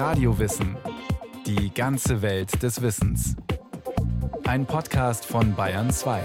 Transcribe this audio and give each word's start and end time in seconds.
Radiowissen. 0.00 0.78
Die 1.44 1.74
ganze 1.74 2.22
Welt 2.22 2.62
des 2.62 2.80
Wissens. 2.80 3.36
Ein 4.44 4.64
Podcast 4.64 5.26
von 5.26 5.54
Bayern 5.54 5.90
2. 5.90 6.22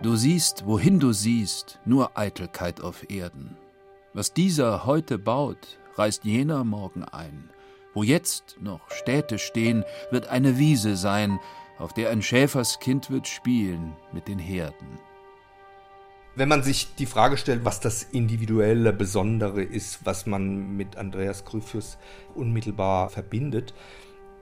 Du 0.00 0.16
siehst, 0.16 0.64
wohin 0.64 0.98
du 1.00 1.12
siehst, 1.12 1.80
nur 1.84 2.16
Eitelkeit 2.16 2.80
auf 2.80 3.10
Erden. 3.10 3.58
Was 4.14 4.32
dieser 4.32 4.86
heute 4.86 5.18
baut, 5.18 5.78
reißt 5.98 6.24
jener 6.24 6.64
morgen 6.64 7.04
ein. 7.04 7.50
Wo 7.94 8.02
jetzt 8.02 8.56
noch 8.60 8.90
Städte 8.90 9.38
stehen, 9.38 9.84
wird 10.10 10.28
eine 10.28 10.58
Wiese 10.58 10.96
sein, 10.96 11.38
auf 11.78 11.92
der 11.92 12.10
ein 12.10 12.22
Schäferskind 12.22 13.10
wird 13.10 13.28
spielen 13.28 13.96
mit 14.12 14.28
den 14.28 14.38
Herden. 14.38 14.98
Wenn 16.34 16.50
man 16.50 16.62
sich 16.62 16.94
die 16.96 17.06
Frage 17.06 17.38
stellt, 17.38 17.64
was 17.64 17.80
das 17.80 18.02
individuelle 18.02 18.92
Besondere 18.92 19.62
ist, 19.62 20.04
was 20.04 20.26
man 20.26 20.76
mit 20.76 20.98
Andreas 20.98 21.46
Gryphius 21.46 21.96
unmittelbar 22.34 23.08
verbindet, 23.08 23.72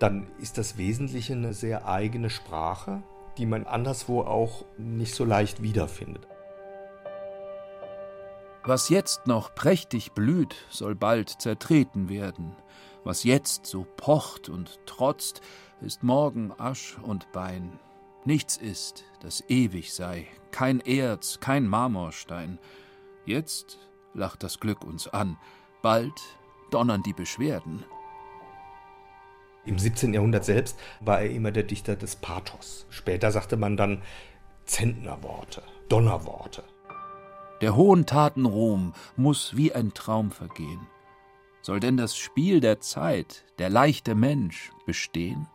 dann 0.00 0.26
ist 0.40 0.59
das 0.59 0.76
Wesentliche 0.76 1.34
eine 1.34 1.54
sehr 1.54 1.86
eigene 1.86 2.30
Sprache, 2.30 3.04
die 3.38 3.46
man 3.46 3.64
anderswo 3.64 4.23
auch 4.23 4.64
nicht 4.76 5.14
so 5.14 5.24
leicht 5.24 5.62
wiederfindet. 5.62 6.26
Was 8.66 8.88
jetzt 8.88 9.27
noch 9.27 9.54
prächtig 9.54 10.12
blüht, 10.12 10.56
soll 10.70 10.95
bald 10.95 11.28
zertreten 11.28 12.09
werden. 12.09 12.56
Was 13.04 13.23
jetzt 13.23 13.66
so 13.66 13.87
pocht 13.98 14.48
und 14.48 14.80
trotzt, 14.87 15.43
ist 15.82 16.02
morgen 16.02 16.51
Asch 16.57 16.96
und 17.02 17.30
Bein. 17.32 17.79
Nichts 18.24 18.57
ist, 18.57 19.04
das 19.20 19.45
ewig 19.48 19.92
sei, 19.92 20.26
kein 20.51 20.80
Erz, 20.80 21.40
kein 21.40 21.66
Marmorstein. 21.68 22.59
Jetzt 23.26 23.79
lacht 24.15 24.42
das 24.42 24.60
Glück 24.60 24.82
uns 24.82 25.09
an, 25.09 25.37
bald 25.82 26.18
donnern 26.70 27.02
die 27.02 27.12
Beschwerden. 27.12 27.85
Im 29.66 29.79
17. 29.79 30.15
Jahrhundert 30.15 30.46
selbst 30.46 30.79
war 31.01 31.20
er 31.20 31.30
immer 31.30 31.51
der 31.51 31.65
Dichter 31.65 31.96
des 31.96 32.16
Pathos. 32.16 32.87
Später 32.88 33.30
sagte 33.30 33.59
man 33.59 33.76
dann 33.76 34.02
Zentnerworte, 34.65 35.62
Donnerworte. 35.90 36.65
Der 37.65 37.76
hohen 37.76 38.04
Taten 38.04 38.45
Ruhm 38.45 38.93
muss 39.16 39.57
wie 39.57 39.73
ein 39.73 39.95
Traum 39.95 40.30
vergehen. 40.30 40.87
Soll 41.62 41.80
denn 41.80 41.96
das 41.96 42.15
Spiel 42.15 42.60
der 42.60 42.80
Zeit, 42.80 43.46
der 43.59 43.70
leichte 43.70 44.15
Mensch, 44.15 44.70
bestehen? 44.84 45.48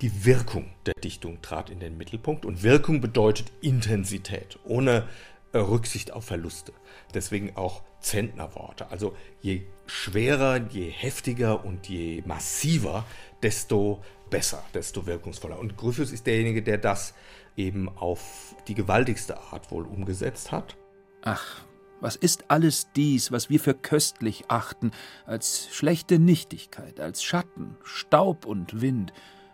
Die 0.00 0.24
Wirkung 0.24 0.70
der 0.86 0.94
Dichtung 1.04 1.42
trat 1.42 1.68
in 1.68 1.80
den 1.80 1.98
Mittelpunkt 1.98 2.46
und 2.46 2.62
Wirkung 2.62 3.02
bedeutet 3.02 3.52
Intensität, 3.60 4.58
ohne 4.64 5.06
äh, 5.52 5.58
Rücksicht 5.58 6.14
auf 6.14 6.24
Verluste. 6.24 6.72
Deswegen 7.12 7.54
auch 7.54 7.82
Zentnerworte. 8.00 8.90
Also 8.90 9.14
je 9.42 9.66
schwerer, 9.84 10.66
je 10.70 10.88
heftiger 10.88 11.62
und 11.62 11.90
je 11.90 12.22
massiver, 12.24 13.04
desto 13.42 14.02
besser, 14.30 14.64
desto 14.72 15.04
wirkungsvoller. 15.04 15.58
Und 15.58 15.76
Gryphius 15.76 16.10
ist 16.10 16.26
derjenige, 16.26 16.62
der 16.62 16.78
das 16.78 17.12
eben 17.58 17.88
auf 17.88 18.54
die 18.68 18.74
gewaltigste 18.74 19.38
Art 19.52 19.70
wohl 19.70 19.84
umgesetzt 19.84 20.52
hat. 20.52 20.76
Ach, 21.22 21.62
was 22.00 22.14
ist 22.16 22.50
alles 22.50 22.92
dies, 22.94 23.32
was 23.32 23.50
wir 23.50 23.58
für 23.58 23.74
köstlich 23.74 24.44
achten, 24.48 24.92
als 25.26 25.68
schlechte 25.72 26.18
Nichtigkeit, 26.18 27.00
als 27.00 27.22
Schatten, 27.22 27.76
Staub 27.82 28.46
und 28.46 28.80
Wind, 28.80 29.12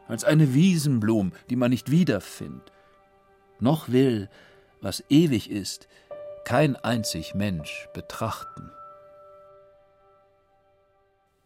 als 0.08 0.24
eine 0.24 0.52
Wiesenblum, 0.52 1.32
die 1.48 1.56
man 1.56 1.70
nicht 1.70 1.90
wiederfindet? 1.90 2.70
Noch 3.60 3.88
will, 3.88 4.28
was 4.82 5.02
ewig 5.08 5.50
ist, 5.50 5.88
kein 6.44 6.76
einzig 6.76 7.34
Mensch 7.34 7.88
betrachten. 7.94 8.70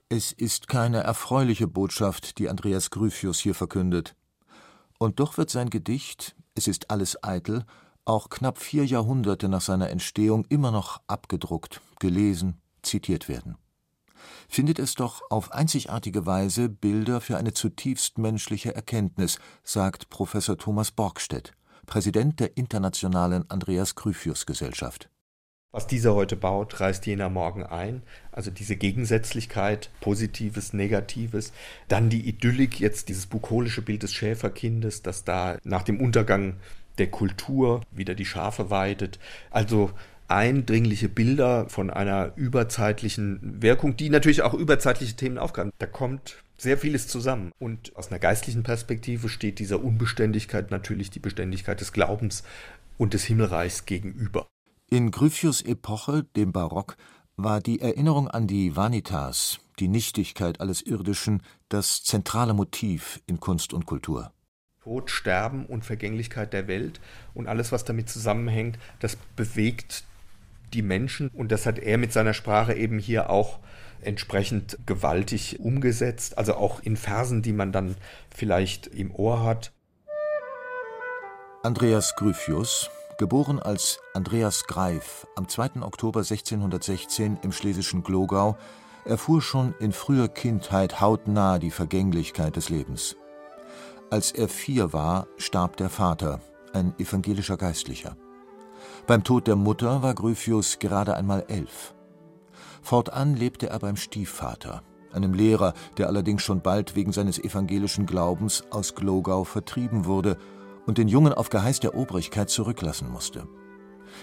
Es 0.09 0.33
ist 0.33 0.67
keine 0.67 1.03
erfreuliche 1.03 1.69
Botschaft, 1.69 2.39
die 2.39 2.49
Andreas 2.49 2.91
Gryphius 2.91 3.39
hier 3.39 3.55
verkündet. 3.55 4.17
Und 4.99 5.21
doch 5.21 5.39
wird 5.39 5.51
sein 5.51 5.71
Gedicht 5.71 6.35
Es 6.59 6.67
ist 6.67 6.91
alles 6.91 7.23
eitel 7.23 7.65
auch 8.05 8.31
knapp 8.31 8.59
vier 8.59 8.85
Jahrhunderte 8.85 9.49
nach 9.49 9.61
seiner 9.61 9.91
Entstehung 9.91 10.45
immer 10.49 10.73
noch 10.73 11.01
abgedruckt, 11.07 11.81
gelesen, 12.01 12.61
zitiert 12.83 13.29
werden. 13.29 13.57
Findet 14.49 14.81
es 14.81 14.97
doch 14.97 15.23
auf 15.31 15.53
einzigartige 15.53 16.27
Weise 16.27 16.69
Bilder 16.69 17.21
für 17.21 17.37
eine 17.37 17.55
zutiefst 17.55 18.19
menschliche 18.19 18.75
Erkenntnis, 18.75 19.39
sagt 19.63 20.11
Professor 20.11 20.59
Thomas 20.59 20.91
Borgstedt, 20.91 21.53
Präsident 21.87 22.41
der 22.41 22.57
Internationalen 22.57 23.49
Andreas 23.49 23.95
Gryphius 23.95 24.47
Gesellschaft. 24.47 25.11
Was 25.71 25.87
dieser 25.87 26.15
heute 26.15 26.35
baut, 26.35 26.81
reißt 26.81 27.05
jener 27.05 27.29
morgen 27.29 27.63
ein. 27.63 28.03
Also 28.33 28.51
diese 28.51 28.77
Gegensätzlichkeit, 28.77 29.91
Positives, 30.01 30.73
Negatives. 30.73 31.53
Dann 31.89 32.09
die 32.09 32.27
Idyllik, 32.27 32.81
jetzt 32.81 33.11
dieses 33.11 33.27
bukolische 33.27 33.83
Bild 33.83 34.03
des 34.03 34.15
Schäferkindes, 34.15 35.03
das 35.03 35.25
da 35.25 35.59
nach 35.65 35.83
dem 35.83 36.01
Untergang 36.01 36.55
der 36.97 37.11
Kultur 37.11 37.83
wieder 37.91 38.15
die 38.15 38.25
Schafe 38.25 38.71
weidet. 38.71 39.19
Also 39.51 39.91
eindringliche 40.27 41.11
Bilder 41.11 41.69
von 41.69 41.91
einer 41.91 42.33
überzeitlichen 42.37 43.63
Wirkung, 43.63 43.95
die 43.95 44.09
natürlich 44.09 44.41
auch 44.41 44.55
überzeitliche 44.55 45.17
Themen 45.17 45.37
aufgreifen. 45.37 45.73
Da 45.79 45.87
kommt 45.87 46.43
sehr 46.57 46.79
vieles 46.79 47.09
zusammen. 47.09 47.53
Und 47.59 47.95
aus 47.95 48.09
einer 48.09 48.19
geistlichen 48.19 48.63
Perspektive 48.63 49.29
steht 49.29 49.59
dieser 49.59 49.85
Unbeständigkeit 49.85 50.71
natürlich 50.71 51.11
die 51.11 51.21
Beständigkeit 51.21 51.81
des 51.83 51.93
Glaubens 51.93 52.43
und 52.97 53.13
des 53.13 53.25
Himmelreichs 53.25 53.85
gegenüber. 53.85 54.47
In 54.91 55.11
Gryphius 55.11 55.61
Epoche, 55.61 56.25
dem 56.35 56.51
Barock, 56.51 56.97
war 57.37 57.61
die 57.61 57.83
Erinnerung 57.83 58.27
an 58.27 58.47
die 58.47 58.75
Vanitas, 58.75 59.61
die 59.81 59.87
Nichtigkeit 59.87 60.63
alles 60.63 60.81
Irdischen, 60.81 61.43
das 61.69 62.03
zentrale 62.03 62.55
Motiv 62.55 63.21
in 63.27 63.39
Kunst 63.39 63.75
und 63.75 63.85
Kultur. 63.85 64.33
Tod, 64.83 65.11
Sterben 65.11 65.67
und 65.67 65.85
Vergänglichkeit 65.85 66.55
der 66.55 66.69
Welt 66.69 67.01
und 67.35 67.49
alles, 67.49 67.71
was 67.71 67.85
damit 67.85 68.09
zusammenhängt, 68.09 68.79
das 69.01 69.17
bewegt 69.37 70.05
die 70.73 70.81
Menschen 70.81 71.29
und 71.35 71.53
das 71.53 71.67
hat 71.67 71.79
er 71.79 71.99
mit 71.99 72.15
seiner 72.15 72.33
Sprache 72.33 72.73
eben 72.73 72.99
hier 72.99 73.29
auch 73.29 73.59
entsprechend 74.01 74.79
gewaltig 74.87 75.61
umgesetzt, 75.61 76.39
also 76.39 76.55
auch 76.55 76.81
in 76.81 76.97
Versen, 76.97 77.43
die 77.43 77.53
man 77.53 77.73
dann 77.73 77.95
vielleicht 78.35 78.87
im 78.87 79.15
Ohr 79.15 79.45
hat. 79.45 79.71
Andreas 81.63 82.17
Gryphius, 82.17 82.89
geboren 83.19 83.59
als 83.59 84.01
Andreas 84.15 84.65
Greif 84.65 85.27
am 85.35 85.49
2. 85.49 85.83
Oktober 85.83 86.21
1616 86.21 87.41
im 87.43 87.51
schlesischen 87.51 88.05
Glogau, 88.05 88.57
erfuhr 89.05 89.43
schon 89.43 89.75
in 89.81 89.93
früher 89.93 90.29
Kindheit 90.29 91.01
hautnah 91.01 91.59
die 91.59 91.73
Vergänglichkeit 91.73 92.55
des 92.55 92.69
Lebens. 92.69 93.17
Als 94.11 94.31
er 94.31 94.49
vier 94.49 94.93
war, 94.93 95.27
starb 95.37 95.77
der 95.77 95.91
Vater, 95.91 96.41
ein 96.73 96.95
evangelischer 96.99 97.57
Geistlicher. 97.57 98.17
Beim 99.09 99.25
Tod 99.25 99.49
der 99.49 99.57
Mutter 99.57 100.03
war 100.03 100.15
Gryphius 100.15 100.79
gerade 100.79 101.17
einmal 101.17 101.45
elf. 101.49 101.95
Fortan 102.83 103.35
lebte 103.35 103.69
er 103.69 103.81
beim 103.81 103.97
Stiefvater, 103.97 104.83
einem 105.13 105.35
Lehrer, 105.35 105.75
der 105.97 106.07
allerdings 106.07 106.43
schon 106.43 106.61
bald 106.61 106.95
wegen 106.95 107.13
seines 107.13 107.39
evangelischen 107.41 108.07
Glaubens 108.07 108.63
aus 108.71 108.95
Glogau 108.95 109.43
vertrieben 109.43 110.05
wurde 110.05 110.39
und 110.89 110.97
den 110.97 111.07
Jungen 111.07 111.35
auf 111.35 111.51
Geheiß 111.51 111.81
der 111.81 111.95
Obrigkeit 111.95 112.49
zurücklassen 112.49 113.11
musste. 113.13 113.47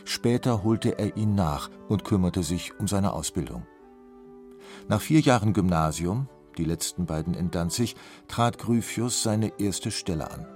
Später 0.03 0.63
holte 0.63 0.97
er 0.97 1.15
ihn 1.15 1.35
nach 1.35 1.69
und 1.87 2.03
kümmerte 2.03 2.41
sich 2.41 2.77
um 2.79 2.87
seine 2.87 3.13
Ausbildung. 3.13 3.67
Nach 4.87 4.99
vier 4.99 5.19
Jahren 5.19 5.53
Gymnasium, 5.53 6.27
die 6.57 6.63
letzten 6.63 7.05
beiden 7.05 7.35
in 7.35 7.51
Danzig, 7.51 7.95
trat 8.27 8.57
Gryphius 8.57 9.21
seine 9.21 9.53
erste 9.59 9.91
Stelle 9.91 10.31
an. 10.31 10.47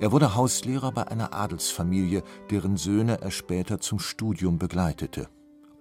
Er 0.00 0.12
wurde 0.12 0.34
Hauslehrer 0.34 0.92
bei 0.92 1.08
einer 1.08 1.32
Adelsfamilie, 1.32 2.22
deren 2.50 2.76
Söhne 2.76 3.22
er 3.22 3.30
später 3.30 3.80
zum 3.80 4.00
Studium 4.00 4.58
begleitete. 4.58 5.28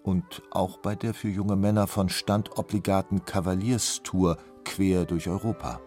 Und 0.02 0.44
auch 0.50 0.78
bei 0.78 0.96
der 0.96 1.14
für 1.14 1.30
junge 1.30 1.58
Männer 1.58 1.88
von 1.88 2.08
Stand 2.08 2.58
obligaten 2.58 3.26
Kavalierstour 3.26 4.38
quer 4.64 5.04
durch 5.04 5.28
Europa. 5.28 5.82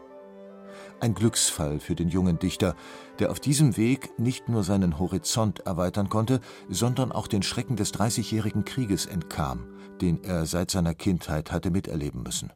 Ein 0.98 1.12
Glücksfall 1.12 1.78
für 1.78 1.94
den 1.94 2.08
jungen 2.08 2.38
Dichter, 2.38 2.75
der 3.19 3.31
auf 3.31 3.38
diesem 3.38 3.76
Weg 3.76 4.19
nicht 4.19 4.48
nur 4.48 4.62
seinen 4.62 4.98
Horizont 4.98 5.60
erweitern 5.60 6.08
konnte, 6.08 6.40
sondern 6.70 7.12
auch 7.12 7.26
den 7.26 7.43
Schrecken 7.43 7.76
des 7.76 7.93
Dreißigjährigen 7.93 8.64
Krieges 8.64 9.04
entkam, 9.04 9.66
den 10.00 10.25
er 10.25 10.46
seit 10.46 10.70
seiner 10.70 10.94
Kindheit 10.94 11.52
hatte 11.52 11.70
miterleben 11.70 12.22
müssen. 12.22 12.50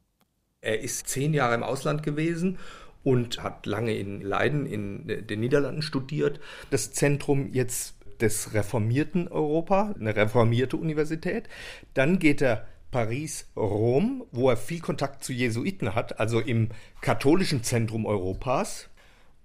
Er 0.62 0.80
ist 0.80 1.08
zehn 1.08 1.34
Jahre 1.34 1.54
im 1.54 1.62
Ausland 1.62 2.02
gewesen 2.02 2.58
und 3.04 3.42
hat 3.42 3.66
lange 3.66 3.94
in 3.94 4.22
Leiden 4.22 4.64
in 4.64 5.06
den 5.06 5.40
Niederlanden 5.40 5.82
studiert. 5.82 6.40
Das 6.70 6.92
Zentrum 6.92 7.52
jetzt 7.52 7.94
des 8.22 8.54
reformierten 8.54 9.28
Europa, 9.28 9.94
eine 9.98 10.16
reformierte 10.16 10.78
Universität. 10.78 11.48
Dann 11.92 12.18
geht 12.18 12.40
er 12.40 12.66
Paris, 12.90 13.46
Rom, 13.56 14.24
wo 14.32 14.50
er 14.50 14.56
viel 14.56 14.80
Kontakt 14.80 15.24
zu 15.24 15.32
Jesuiten 15.32 15.94
hat, 15.94 16.18
also 16.18 16.40
im 16.40 16.70
katholischen 17.00 17.62
Zentrum 17.62 18.06
Europas. 18.06 18.88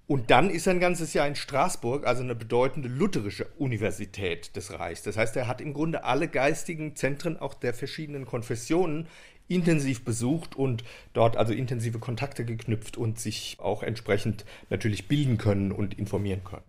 Und 0.08 0.30
dann 0.30 0.52
ist 0.52 0.68
er 0.68 0.74
ein 0.74 0.80
ganzes 0.80 1.14
Jahr 1.14 1.28
in 1.28 1.36
Straßburg, 1.36 2.06
also 2.06 2.22
eine 2.22 2.36
bedeutende 2.36 2.90
lutherische 2.90 3.48
Universität 3.58 4.56
des 4.56 4.72
Reichs. 4.72 5.02
Das 5.02 5.18
heißt, 5.18 5.36
er 5.36 5.48
hat 5.48 5.62
im 5.62 5.74
Grunde 5.74 6.04
alle 6.04 6.28
geistigen 6.28 6.96
Zentren 6.96 7.38
auch 7.38 7.56
der 7.56 7.74
verschiedenen 7.74 8.26
Konfessionen 8.26 9.08
intensiv 9.48 10.04
besucht 10.04 10.56
und 10.56 10.84
dort 11.14 11.38
also 11.38 11.54
intensive 11.54 12.00
Kontakte 12.00 12.46
geknüpft 12.46 12.98
und 12.98 13.20
sich 13.20 13.58
auch 13.60 13.84
entsprechend 13.84 14.46
natürlich 14.70 15.08
bilden 15.08 15.38
können 15.38 15.72
und 15.72 15.98
informieren 15.98 16.44
können. 16.44 16.64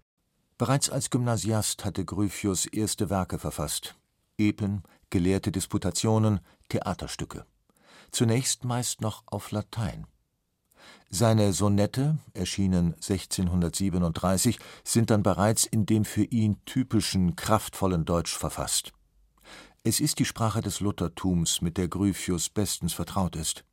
Bereits 0.58 0.88
als 0.88 1.10
Gymnasiast 1.10 1.84
hatte 1.84 2.04
Gryphius 2.04 2.64
erste 2.66 3.10
Werke 3.10 3.38
verfasst. 3.38 3.94
Epen, 4.38 4.82
gelehrte 5.10 5.52
Disputationen, 5.52 6.40
Theaterstücke. 6.68 7.46
Zunächst 8.10 8.64
meist 8.64 9.00
noch 9.00 9.24
auf 9.26 9.50
Latein. 9.50 10.06
Seine 11.08 11.52
Sonette, 11.52 12.18
erschienen 12.34 12.94
1637, 12.94 14.58
sind 14.84 15.10
dann 15.10 15.22
bereits 15.22 15.64
in 15.64 15.86
dem 15.86 16.04
für 16.04 16.24
ihn 16.24 16.58
typischen, 16.64 17.36
kraftvollen 17.36 18.04
Deutsch 18.04 18.36
verfasst. 18.36 18.92
Es 19.84 20.00
ist 20.00 20.18
die 20.18 20.24
Sprache 20.24 20.62
des 20.62 20.80
Luthertums, 20.80 21.62
mit 21.62 21.78
der 21.78 21.86
Gryphius 21.86 22.48
bestens 22.48 22.92
vertraut 22.92 23.36
ist. 23.36 23.64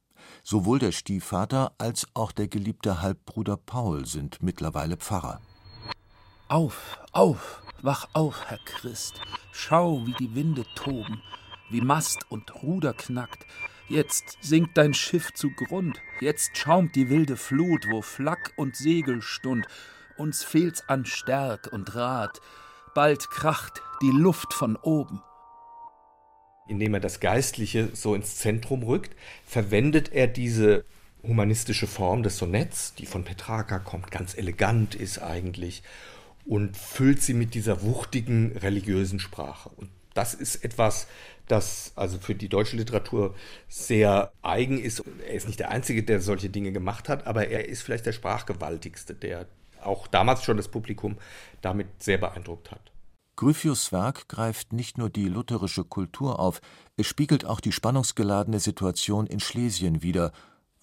Sowohl 0.43 0.77
der 0.77 0.91
Stiefvater 0.91 1.73
als 1.79 2.07
auch 2.13 2.31
der 2.31 2.47
geliebte 2.47 3.01
Halbbruder 3.01 3.57
Paul 3.57 4.05
sind 4.05 4.41
mittlerweile 4.43 4.95
Pfarrer. 4.95 5.41
Auf, 6.47 6.99
auf, 7.13 7.62
wach 7.83 8.09
auf, 8.13 8.45
Herr 8.47 8.59
Christ. 8.65 9.21
Schau, 9.51 10.07
wie 10.07 10.13
die 10.13 10.33
Winde 10.33 10.65
toben, 10.73 11.21
wie 11.69 11.81
Mast 11.81 12.31
und 12.31 12.63
Ruder 12.63 12.93
knackt. 12.93 13.45
Jetzt 13.89 14.37
sinkt 14.41 14.77
dein 14.77 14.93
Schiff 14.93 15.33
zugrund, 15.33 15.99
jetzt 16.21 16.57
schaumt 16.57 16.95
die 16.95 17.09
wilde 17.09 17.37
Flut, 17.37 17.85
wo 17.91 18.01
Flak 18.01 18.53
und 18.55 18.75
Segel 18.75 19.21
stund. 19.21 19.67
Uns 20.17 20.43
fehlt's 20.43 20.87
an 20.87 21.05
Stärk 21.05 21.71
und 21.71 21.93
Rat. 21.93 22.39
Bald 22.95 23.29
kracht 23.29 23.81
die 24.01 24.11
Luft 24.11 24.53
von 24.53 24.75
oben 24.77 25.21
indem 26.67 26.93
er 26.93 26.99
das 26.99 27.19
Geistliche 27.19 27.89
so 27.93 28.15
ins 28.15 28.37
Zentrum 28.37 28.83
rückt, 28.83 29.15
verwendet 29.45 30.13
er 30.13 30.27
diese 30.27 30.85
humanistische 31.21 31.87
Form 31.87 32.23
des 32.23 32.37
Sonetts, 32.37 32.95
die 32.95 33.05
von 33.05 33.23
Petrarca 33.23 33.79
kommt, 33.79 34.11
ganz 34.11 34.35
elegant 34.37 34.95
ist 34.95 35.19
eigentlich, 35.19 35.83
und 36.45 36.77
füllt 36.77 37.21
sie 37.21 37.33
mit 37.33 37.53
dieser 37.53 37.81
wuchtigen 37.83 38.57
religiösen 38.57 39.19
Sprache. 39.19 39.69
Und 39.69 39.89
das 40.13 40.33
ist 40.33 40.63
etwas, 40.63 41.07
das 41.47 41.93
also 41.95 42.19
für 42.19 42.35
die 42.35 42.49
deutsche 42.49 42.77
Literatur 42.77 43.35
sehr 43.67 44.31
eigen 44.41 44.79
ist. 44.79 45.03
Er 45.27 45.33
ist 45.33 45.47
nicht 45.47 45.59
der 45.59 45.71
Einzige, 45.71 46.03
der 46.03 46.21
solche 46.21 46.49
Dinge 46.49 46.71
gemacht 46.71 47.09
hat, 47.09 47.25
aber 47.27 47.47
er 47.47 47.67
ist 47.67 47.81
vielleicht 47.81 48.05
der 48.05 48.13
Sprachgewaltigste, 48.13 49.13
der 49.13 49.47
auch 49.81 50.07
damals 50.07 50.43
schon 50.43 50.57
das 50.57 50.69
Publikum 50.69 51.17
damit 51.61 51.87
sehr 51.99 52.17
beeindruckt 52.17 52.71
hat. 52.71 52.91
Gryphius’ 53.35 53.91
Werk 53.91 54.27
greift 54.29 54.73
nicht 54.73 54.97
nur 54.99 55.09
die 55.09 55.27
lutherische 55.27 55.83
Kultur 55.83 56.39
auf, 56.39 56.61
es 56.97 57.07
spiegelt 57.07 57.45
auch 57.45 57.59
die 57.59 57.71
spannungsgeladene 57.71 58.59
Situation 58.59 59.25
in 59.25 59.39
Schlesien 59.39 60.03
wider, 60.03 60.31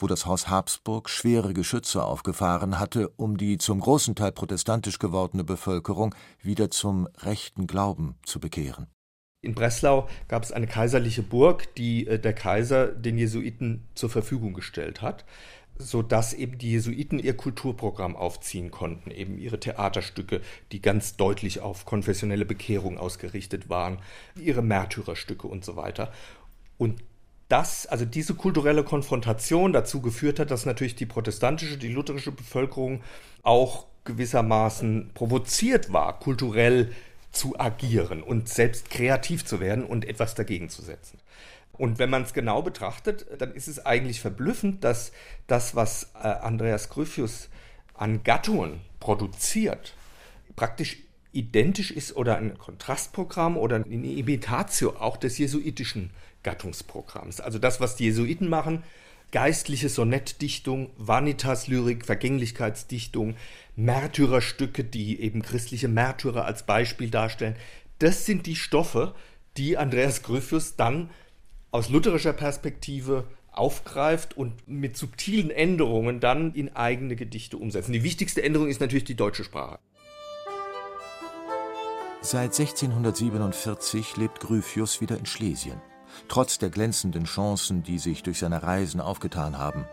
wo 0.00 0.06
das 0.06 0.26
Haus 0.26 0.48
Habsburg 0.48 1.08
schwere 1.08 1.54
Geschütze 1.54 2.04
aufgefahren 2.04 2.78
hatte, 2.78 3.08
um 3.16 3.36
die 3.36 3.58
zum 3.58 3.80
großen 3.80 4.14
Teil 4.14 4.32
protestantisch 4.32 4.98
gewordene 4.98 5.44
Bevölkerung 5.44 6.14
wieder 6.42 6.70
zum 6.70 7.08
rechten 7.18 7.66
Glauben 7.66 8.16
zu 8.24 8.40
bekehren. 8.40 8.86
In 9.42 9.54
Breslau 9.54 10.06
gab 10.28 10.42
es 10.42 10.52
eine 10.52 10.66
kaiserliche 10.66 11.22
Burg, 11.22 11.74
die 11.76 12.06
äh, 12.06 12.18
der 12.18 12.34
Kaiser 12.34 12.88
den 12.88 13.16
Jesuiten 13.16 13.88
zur 13.94 14.10
Verfügung 14.10 14.52
gestellt 14.52 15.00
hat 15.00 15.24
sodass 15.80 16.34
eben 16.34 16.58
die 16.58 16.72
Jesuiten 16.72 17.18
ihr 17.18 17.36
Kulturprogramm 17.36 18.14
aufziehen 18.14 18.70
konnten, 18.70 19.10
eben 19.10 19.38
ihre 19.38 19.58
Theaterstücke, 19.58 20.40
die 20.72 20.82
ganz 20.82 21.16
deutlich 21.16 21.60
auf 21.60 21.84
konfessionelle 21.86 22.44
Bekehrung 22.44 22.98
ausgerichtet 22.98 23.68
waren, 23.68 23.98
ihre 24.38 24.62
Märtyrerstücke 24.62 25.46
und 25.46 25.64
so 25.64 25.76
weiter. 25.76 26.12
Und 26.76 27.02
das, 27.50 27.86
also 27.86 28.04
diese 28.04 28.34
kulturelle 28.34 28.84
Konfrontation 28.84 29.72
dazu 29.72 30.00
geführt 30.00 30.38
hat, 30.38 30.50
dass 30.50 30.66
natürlich 30.66 30.94
die 30.94 31.06
protestantische, 31.06 31.76
die 31.76 31.92
lutherische 31.92 32.32
Bevölkerung 32.32 33.02
auch 33.42 33.86
gewissermaßen 34.04 35.10
provoziert 35.14 35.92
war, 35.92 36.18
kulturell 36.18 36.92
zu 37.32 37.58
agieren 37.58 38.22
und 38.22 38.48
selbst 38.48 38.90
kreativ 38.90 39.44
zu 39.44 39.60
werden 39.60 39.84
und 39.84 40.04
etwas 40.04 40.34
dagegen 40.34 40.68
zu 40.68 40.82
setzen. 40.82 41.18
Und 41.72 41.98
wenn 41.98 42.10
man 42.10 42.22
es 42.22 42.34
genau 42.34 42.62
betrachtet, 42.62 43.26
dann 43.38 43.52
ist 43.52 43.68
es 43.68 43.84
eigentlich 43.84 44.20
verblüffend, 44.20 44.84
dass 44.84 45.12
das, 45.46 45.74
was 45.74 46.10
äh, 46.22 46.26
Andreas 46.28 46.88
Gryphius 46.88 47.48
an 47.94 48.22
Gattungen 48.22 48.80
produziert, 48.98 49.94
praktisch 50.56 50.98
identisch 51.32 51.90
ist 51.90 52.16
oder 52.16 52.36
ein 52.36 52.58
Kontrastprogramm 52.58 53.56
oder 53.56 53.76
eine 53.76 54.12
Imitatio 54.12 54.96
auch 54.98 55.16
des 55.16 55.38
jesuitischen 55.38 56.10
Gattungsprogramms. 56.42 57.40
Also 57.40 57.58
das, 57.58 57.80
was 57.80 57.96
die 57.96 58.04
Jesuiten 58.04 58.48
machen, 58.48 58.82
geistliche 59.30 59.88
Sonettdichtung, 59.88 60.90
Vanitas-Lyrik, 60.96 62.04
Vergänglichkeitsdichtung, 62.04 63.36
Märtyrerstücke, 63.76 64.84
die 64.84 65.20
eben 65.20 65.42
christliche 65.42 65.88
Märtyrer 65.88 66.44
als 66.44 66.64
Beispiel 66.64 67.10
darstellen, 67.10 67.56
das 67.98 68.26
sind 68.26 68.46
die 68.46 68.56
Stoffe, 68.56 69.14
die 69.56 69.76
Andreas 69.76 70.22
Gryphius 70.22 70.76
dann 70.76 71.10
aus 71.70 71.90
lutherischer 71.90 72.32
Perspektive 72.32 73.26
aufgreift 73.52 74.36
und 74.36 74.66
mit 74.68 74.96
subtilen 74.96 75.50
Änderungen 75.50 76.20
dann 76.20 76.54
in 76.54 76.74
eigene 76.74 77.16
Gedichte 77.16 77.56
umsetzen. 77.56 77.92
Die 77.92 78.02
wichtigste 78.02 78.42
Änderung 78.42 78.68
ist 78.68 78.80
natürlich 78.80 79.04
die 79.04 79.16
deutsche 79.16 79.44
Sprache. 79.44 79.78
Seit 82.22 82.58
1647 82.58 84.18
lebt 84.18 84.40
Gryphius 84.40 85.00
wieder 85.00 85.16
in 85.16 85.24
Schlesien, 85.24 85.80
trotz 86.28 86.58
der 86.58 86.68
glänzenden 86.68 87.24
Chancen, 87.24 87.82
die 87.82 87.98
sich 87.98 88.22
durch 88.22 88.40
seine 88.40 88.62
Reisen 88.62 89.00
aufgetan 89.00 89.56
haben. 89.56 89.86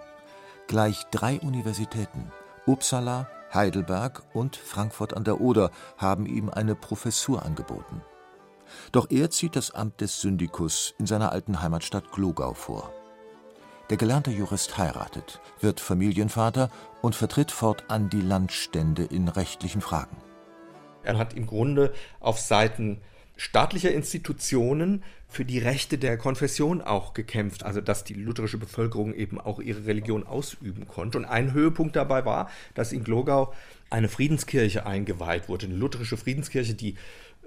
Gleich 0.67 1.05
drei 1.09 1.39
Universitäten, 1.39 2.29
Uppsala, 2.65 3.29
Heidelberg 3.53 4.23
und 4.33 4.57
Frankfurt 4.57 5.15
an 5.15 5.23
der 5.23 5.39
Oder, 5.39 5.71
haben 5.97 6.25
ihm 6.25 6.49
eine 6.49 6.75
Professur 6.75 7.45
angeboten. 7.45 8.01
Doch 8.91 9.09
er 9.09 9.31
zieht 9.31 9.55
das 9.55 9.71
Amt 9.71 10.01
des 10.01 10.19
Syndikus 10.19 10.95
in 10.99 11.05
seiner 11.05 11.31
alten 11.31 11.61
Heimatstadt 11.61 12.11
Glogau 12.11 12.53
vor. 12.53 12.91
Der 13.89 13.95
gelernte 13.95 14.31
Jurist 14.31 14.77
heiratet, 14.77 15.39
wird 15.61 15.79
Familienvater 15.79 16.69
und 17.01 17.15
vertritt 17.15 17.51
fortan 17.51 18.09
die 18.09 18.19
Landstände 18.19 19.05
in 19.05 19.29
rechtlichen 19.29 19.79
Fragen. 19.79 20.26
Er 21.07 21.17
hat 21.17 21.33
im 21.33 21.47
Grunde 21.47 21.93
auf 22.19 22.37
Seiten 22.37 22.99
staatlicher 23.37 23.91
Institutionen 23.91 25.03
für 25.29 25.45
die 25.45 25.59
Rechte 25.59 25.97
der 25.97 26.17
Konfession 26.17 26.81
auch 26.81 27.13
gekämpft, 27.13 27.63
also 27.63 27.79
dass 27.79 28.03
die 28.03 28.13
lutherische 28.13 28.57
Bevölkerung 28.57 29.13
eben 29.13 29.39
auch 29.39 29.59
ihre 29.59 29.85
Religion 29.85 30.27
ausüben 30.27 30.85
konnte. 30.85 31.17
Und 31.17 31.25
ein 31.25 31.53
Höhepunkt 31.53 31.95
dabei 31.95 32.25
war, 32.25 32.49
dass 32.73 32.91
in 32.91 33.05
Glogau 33.05 33.53
eine 33.89 34.09
Friedenskirche 34.09 34.85
eingeweiht 34.85 35.47
wurde, 35.47 35.67
eine 35.67 35.75
lutherische 35.75 36.17
Friedenskirche, 36.17 36.73
die 36.73 36.95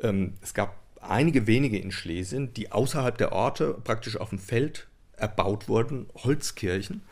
ähm, 0.03 0.35
es 0.41 0.55
gab 0.55 0.77
einige 1.03 1.47
wenige 1.47 1.79
in 1.79 1.93
Schlesien, 1.93 2.55
die 2.55 2.73
außerhalb 2.73 3.19
der 3.19 3.33
Orte 3.33 3.77
praktisch 3.85 4.17
auf 4.17 4.31
dem 4.31 4.39
Feld 4.39 4.87
erbaut 5.17 5.69
wurden, 5.69 6.07
Holzkirchen. 6.15 7.03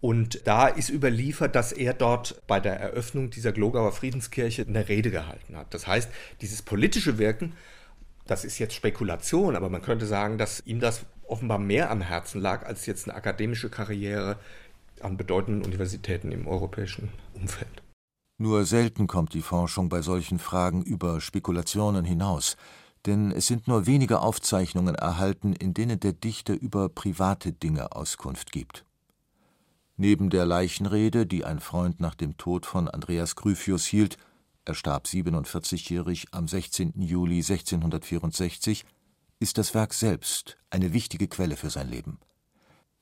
Und 0.00 0.46
da 0.46 0.66
ist 0.66 0.88
überliefert, 0.88 1.54
dass 1.54 1.72
er 1.72 1.92
dort 1.92 2.40
bei 2.46 2.58
der 2.58 2.80
Eröffnung 2.80 3.30
dieser 3.30 3.52
Glogauer 3.52 3.92
Friedenskirche 3.92 4.64
eine 4.66 4.88
Rede 4.88 5.10
gehalten 5.10 5.56
hat. 5.56 5.74
Das 5.74 5.86
heißt, 5.86 6.10
dieses 6.40 6.62
politische 6.62 7.18
Wirken, 7.18 7.52
das 8.26 8.44
ist 8.44 8.58
jetzt 8.58 8.74
Spekulation, 8.74 9.56
aber 9.56 9.68
man 9.68 9.82
könnte 9.82 10.06
sagen, 10.06 10.38
dass 10.38 10.60
ihm 10.66 10.80
das 10.80 11.04
offenbar 11.26 11.58
mehr 11.58 11.90
am 11.90 12.00
Herzen 12.00 12.40
lag 12.40 12.64
als 12.66 12.86
jetzt 12.86 13.08
eine 13.08 13.16
akademische 13.16 13.68
Karriere 13.68 14.38
an 15.00 15.16
bedeutenden 15.16 15.64
Universitäten 15.64 16.32
im 16.32 16.46
europäischen 16.46 17.10
Umfeld. 17.34 17.82
Nur 18.38 18.64
selten 18.64 19.06
kommt 19.06 19.34
die 19.34 19.42
Forschung 19.42 19.90
bei 19.90 20.00
solchen 20.00 20.38
Fragen 20.38 20.82
über 20.82 21.20
Spekulationen 21.20 22.06
hinaus 22.06 22.56
denn 23.06 23.32
es 23.32 23.46
sind 23.46 23.66
nur 23.66 23.86
wenige 23.86 24.20
Aufzeichnungen 24.20 24.94
erhalten, 24.94 25.52
in 25.54 25.74
denen 25.74 26.00
der 26.00 26.12
Dichter 26.12 26.54
über 26.54 26.88
private 26.88 27.52
Dinge 27.52 27.92
Auskunft 27.92 28.52
gibt. 28.52 28.84
Neben 30.00 30.30
der 30.30 30.46
Leichenrede, 30.46 31.26
die 31.26 31.44
ein 31.44 31.60
Freund 31.60 32.00
nach 32.00 32.14
dem 32.14 32.38
Tod 32.38 32.64
von 32.64 32.88
Andreas 32.88 33.36
Gryphius 33.36 33.84
hielt 33.84 34.16
er 34.64 34.74
starb 34.74 35.04
47-jährig 35.04 36.28
am 36.30 36.48
16. 36.48 37.02
Juli 37.02 37.40
1664, 37.40 38.86
ist 39.40 39.58
das 39.58 39.74
Werk 39.74 39.92
selbst 39.92 40.56
eine 40.70 40.94
wichtige 40.94 41.28
Quelle 41.28 41.54
für 41.54 41.68
sein 41.68 41.90
Leben. 41.90 42.18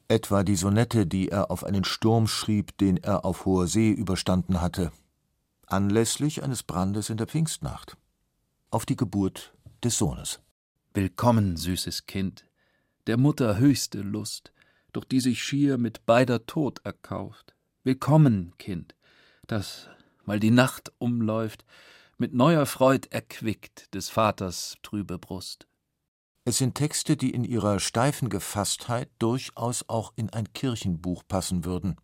Etwa 0.09 0.43
die 0.43 0.57
Sonette, 0.57 1.07
die 1.07 1.29
er 1.29 1.53
auf 1.53 1.63
einen 1.63 1.85
Sturm 1.85 2.27
schrieb, 2.27 2.77
den 2.79 2.97
er 2.97 3.25
auf 3.25 3.45
hoher 3.45 3.69
See 3.69 3.93
überstanden 3.93 4.61
hatte, 4.61 4.91
anlässlich 5.69 6.43
eines 6.43 6.65
Brandes 6.65 7.11
in 7.11 7.17
der 7.17 7.29
Pfingstnacht, 7.29 7.97
auf 8.71 8.85
die 8.85 8.97
Geburt 8.97 9.55
des 9.85 9.97
Sohnes. 9.99 10.41
Willkommen, 10.95 11.57
süßes 11.57 12.07
Kind, 12.07 12.45
der 13.07 13.19
Mutter 13.19 13.57
höchste 13.57 14.01
Lust, 14.01 14.53
durch 14.99 15.07
die 15.07 15.21
sich 15.21 15.45
schier 15.45 15.79
mit 15.79 16.07
beider 16.07 16.45
Tod 16.47 16.81
erkauft. 16.83 17.55
Willkommen, 17.85 18.53
Kind, 18.59 18.97
das, 19.47 19.89
weil 20.25 20.41
die 20.41 20.51
Nacht 20.51 20.91
umläuft, 20.99 21.65
mit 22.17 22.35
neuer 22.35 22.67
Freud 22.67 23.07
erquickt 23.13 23.95
des 23.95 24.09
Vaters 24.09 24.75
trübe 24.83 25.21
Brust. 25.21 25.69
Es 26.45 26.59
sind 26.59 26.75
Texte, 26.75 27.17
die 27.17 27.31
in 27.31 27.45
ihrer 27.45 27.79
steifen 27.79 28.29
Gefasstheit 28.29 29.09
durchaus 29.21 29.89
auch 29.89 30.13
in 30.17 30.31
ein 30.31 30.53
Kirchenbuch 30.53 31.23
passen 31.29 31.65
würden. 31.65 31.95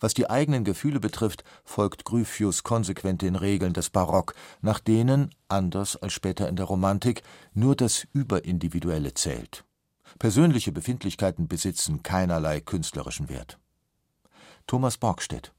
Was 0.00 0.14
die 0.14 0.30
eigenen 0.30 0.64
Gefühle 0.64 1.00
betrifft, 1.00 1.44
folgt 1.64 2.06
Gryphius 2.06 2.62
konsequent 2.62 3.20
den 3.20 3.36
Regeln 3.36 3.74
des 3.74 3.90
Barock, 3.90 4.34
nach 4.62 4.80
denen, 4.80 5.34
anders 5.48 5.96
als 5.96 6.14
später 6.14 6.48
in 6.48 6.56
der 6.56 6.64
Romantik, 6.64 7.20
nur 7.52 7.76
das 7.76 8.06
Überindividuelle 8.14 9.12
zählt. 9.12 9.65
Persönliche 10.18 10.72
Befindlichkeiten 10.72 11.48
besitzen 11.48 12.02
keinerlei 12.02 12.60
künstlerischen 12.60 13.28
Wert. 13.28 13.58
Thomas 14.66 14.96
Borgstedt 14.96 15.52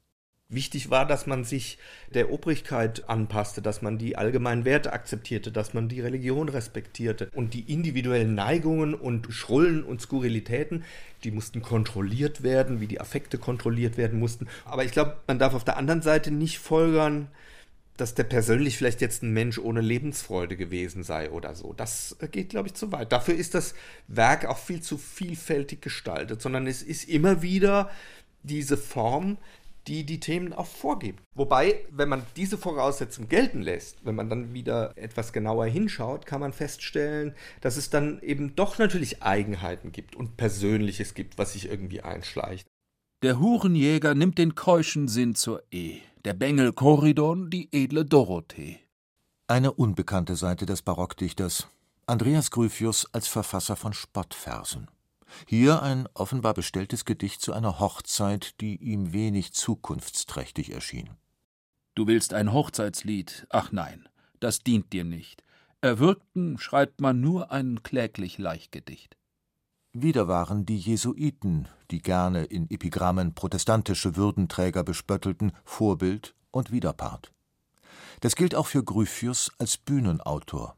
Wichtig 0.50 0.90
war, 0.90 1.06
dass 1.06 1.28
man 1.28 1.44
sich 1.44 1.78
der 2.14 2.32
Obrigkeit 2.32 3.10
anpasste, 3.10 3.62
dass 3.62 3.82
man 3.82 3.98
die 3.98 4.16
allgemeinen 4.16 4.64
Werte 4.64 4.94
akzeptierte, 4.94 5.52
dass 5.52 5.74
man 5.74 5.90
die 5.90 6.00
Religion 6.00 6.48
respektierte. 6.48 7.30
Und 7.36 7.54
die 7.54 7.72
individuellen 7.72 8.34
Neigungen 8.34 8.94
und 8.94 9.28
Schrullen 9.30 9.84
und 9.84 10.00
Skurrilitäten, 10.02 10.86
die 11.26 11.32
mussten 11.32 11.62
kontrolliert 11.62 12.44
werden, 12.44 12.80
wie 12.80 12.88
die 12.88 13.02
Affekte 13.02 13.38
kontrolliert 13.38 13.98
werden 13.98 14.20
mussten. 14.20 14.48
Aber 14.64 14.86
ich 14.86 14.94
glaube, 14.94 15.18
man 15.28 15.38
darf 15.38 15.54
auf 15.54 15.66
der 15.66 15.76
anderen 15.76 16.02
Seite 16.02 16.32
nicht 16.32 16.60
folgern, 16.60 17.28
dass 17.98 18.14
der 18.14 18.24
persönlich 18.24 18.78
vielleicht 18.78 19.02
jetzt 19.02 19.24
ein 19.24 19.34
Mensch 19.34 19.58
ohne 19.58 19.82
Lebensfreude 19.82 20.56
gewesen 20.56 21.04
sei 21.04 21.32
oder 21.32 21.56
so. 21.56 21.74
Das 21.74 22.16
geht, 22.32 22.50
glaube 22.50 22.68
ich, 22.68 22.76
zu 22.76 22.92
weit. 22.92 23.12
Dafür 23.12 23.36
ist 23.36 23.56
das 23.56 23.74
Werk 24.08 24.46
auch 24.46 24.58
viel 24.58 24.82
zu 24.82 24.98
vielfältig 24.98 25.82
gestaltet, 25.82 26.42
sondern 26.42 26.68
es 26.68 26.84
ist 26.84 27.10
immer 27.10 27.42
wieder 27.42 27.90
diese 28.44 28.78
Form, 28.78 29.38
die 29.88 30.04
die 30.04 30.20
Themen 30.20 30.54
auch 30.54 30.66
vorgibt. 30.66 31.24
Wobei, 31.36 31.86
wenn 31.92 32.10
man 32.10 32.24
diese 32.36 32.58
Voraussetzung 32.58 33.30
gelten 33.30 33.62
lässt, 33.62 34.06
wenn 34.06 34.16
man 34.16 34.30
dann 34.30 34.54
wieder 34.54 34.92
etwas 34.98 35.32
genauer 35.32 35.66
hinschaut, 35.66 36.26
kann 36.26 36.42
man 36.42 36.54
feststellen, 36.54 37.34
dass 37.62 37.78
es 37.78 37.90
dann 37.90 38.22
eben 38.22 38.56
doch 38.56 38.78
natürlich 38.78 39.24
Eigenheiten 39.24 39.92
gibt 39.92 40.16
und 40.16 40.38
Persönliches 40.38 41.14
gibt, 41.14 41.38
was 41.38 41.54
sich 41.54 41.70
irgendwie 41.70 42.02
einschleicht. 42.02 42.68
Der 43.24 43.40
Hurenjäger 43.40 44.14
nimmt 44.14 44.38
den 44.38 44.56
keuschen 44.56 45.08
Sinn 45.08 45.34
zur 45.34 45.64
Ehe, 45.72 46.02
der 46.28 46.34
Bengel 46.34 46.74
Koridon 46.74 47.50
die 47.50 47.70
edle 47.72 48.04
Dorothee. 48.04 48.82
Eine 49.48 49.72
unbekannte 49.72 50.36
Seite 50.36 50.66
des 50.66 50.82
Barockdichters. 50.82 51.70
Andreas 52.06 52.52
Gryphius 52.52 53.08
als 53.14 53.30
Verfasser 53.30 53.78
von 53.78 53.94
Spottversen. 53.94 54.92
Hier 55.46 55.82
ein 55.82 56.06
offenbar 56.16 56.54
bestelltes 56.54 57.06
Gedicht 57.06 57.40
zu 57.40 57.54
einer 57.54 57.80
Hochzeit, 57.80 58.60
die 58.60 58.76
ihm 58.76 59.14
wenig 59.14 59.54
zukunftsträchtig 59.54 60.74
erschien. 60.74 61.12
Du 61.96 62.08
willst 62.08 62.34
ein 62.34 62.52
Hochzeitslied? 62.52 63.48
Ach 63.50 63.72
nein, 63.72 64.10
das 64.42 64.60
dient 64.60 64.92
dir 64.92 65.06
nicht. 65.06 65.44
Erwürgten 65.80 66.58
schreibt 66.58 67.00
man 67.00 67.22
nur 67.22 67.54
ein 67.54 67.84
kläglich 67.84 68.38
Leichgedicht. 68.38 69.17
Wieder 69.94 70.28
waren 70.28 70.66
die 70.66 70.78
Jesuiten, 70.78 71.68
die 71.90 72.02
gerne 72.02 72.44
in 72.44 72.70
Epigrammen 72.70 73.34
protestantische 73.34 74.16
Würdenträger 74.16 74.84
bespöttelten, 74.84 75.54
Vorbild 75.64 76.36
und 76.52 76.72
Widerpart. 76.72 77.32
Das 78.22 78.36
gilt 78.36 78.56
auch 78.56 78.68
für 78.68 78.84
Gryphius 78.84 79.52
als 79.58 79.78
Bühnenautor. 79.78 80.76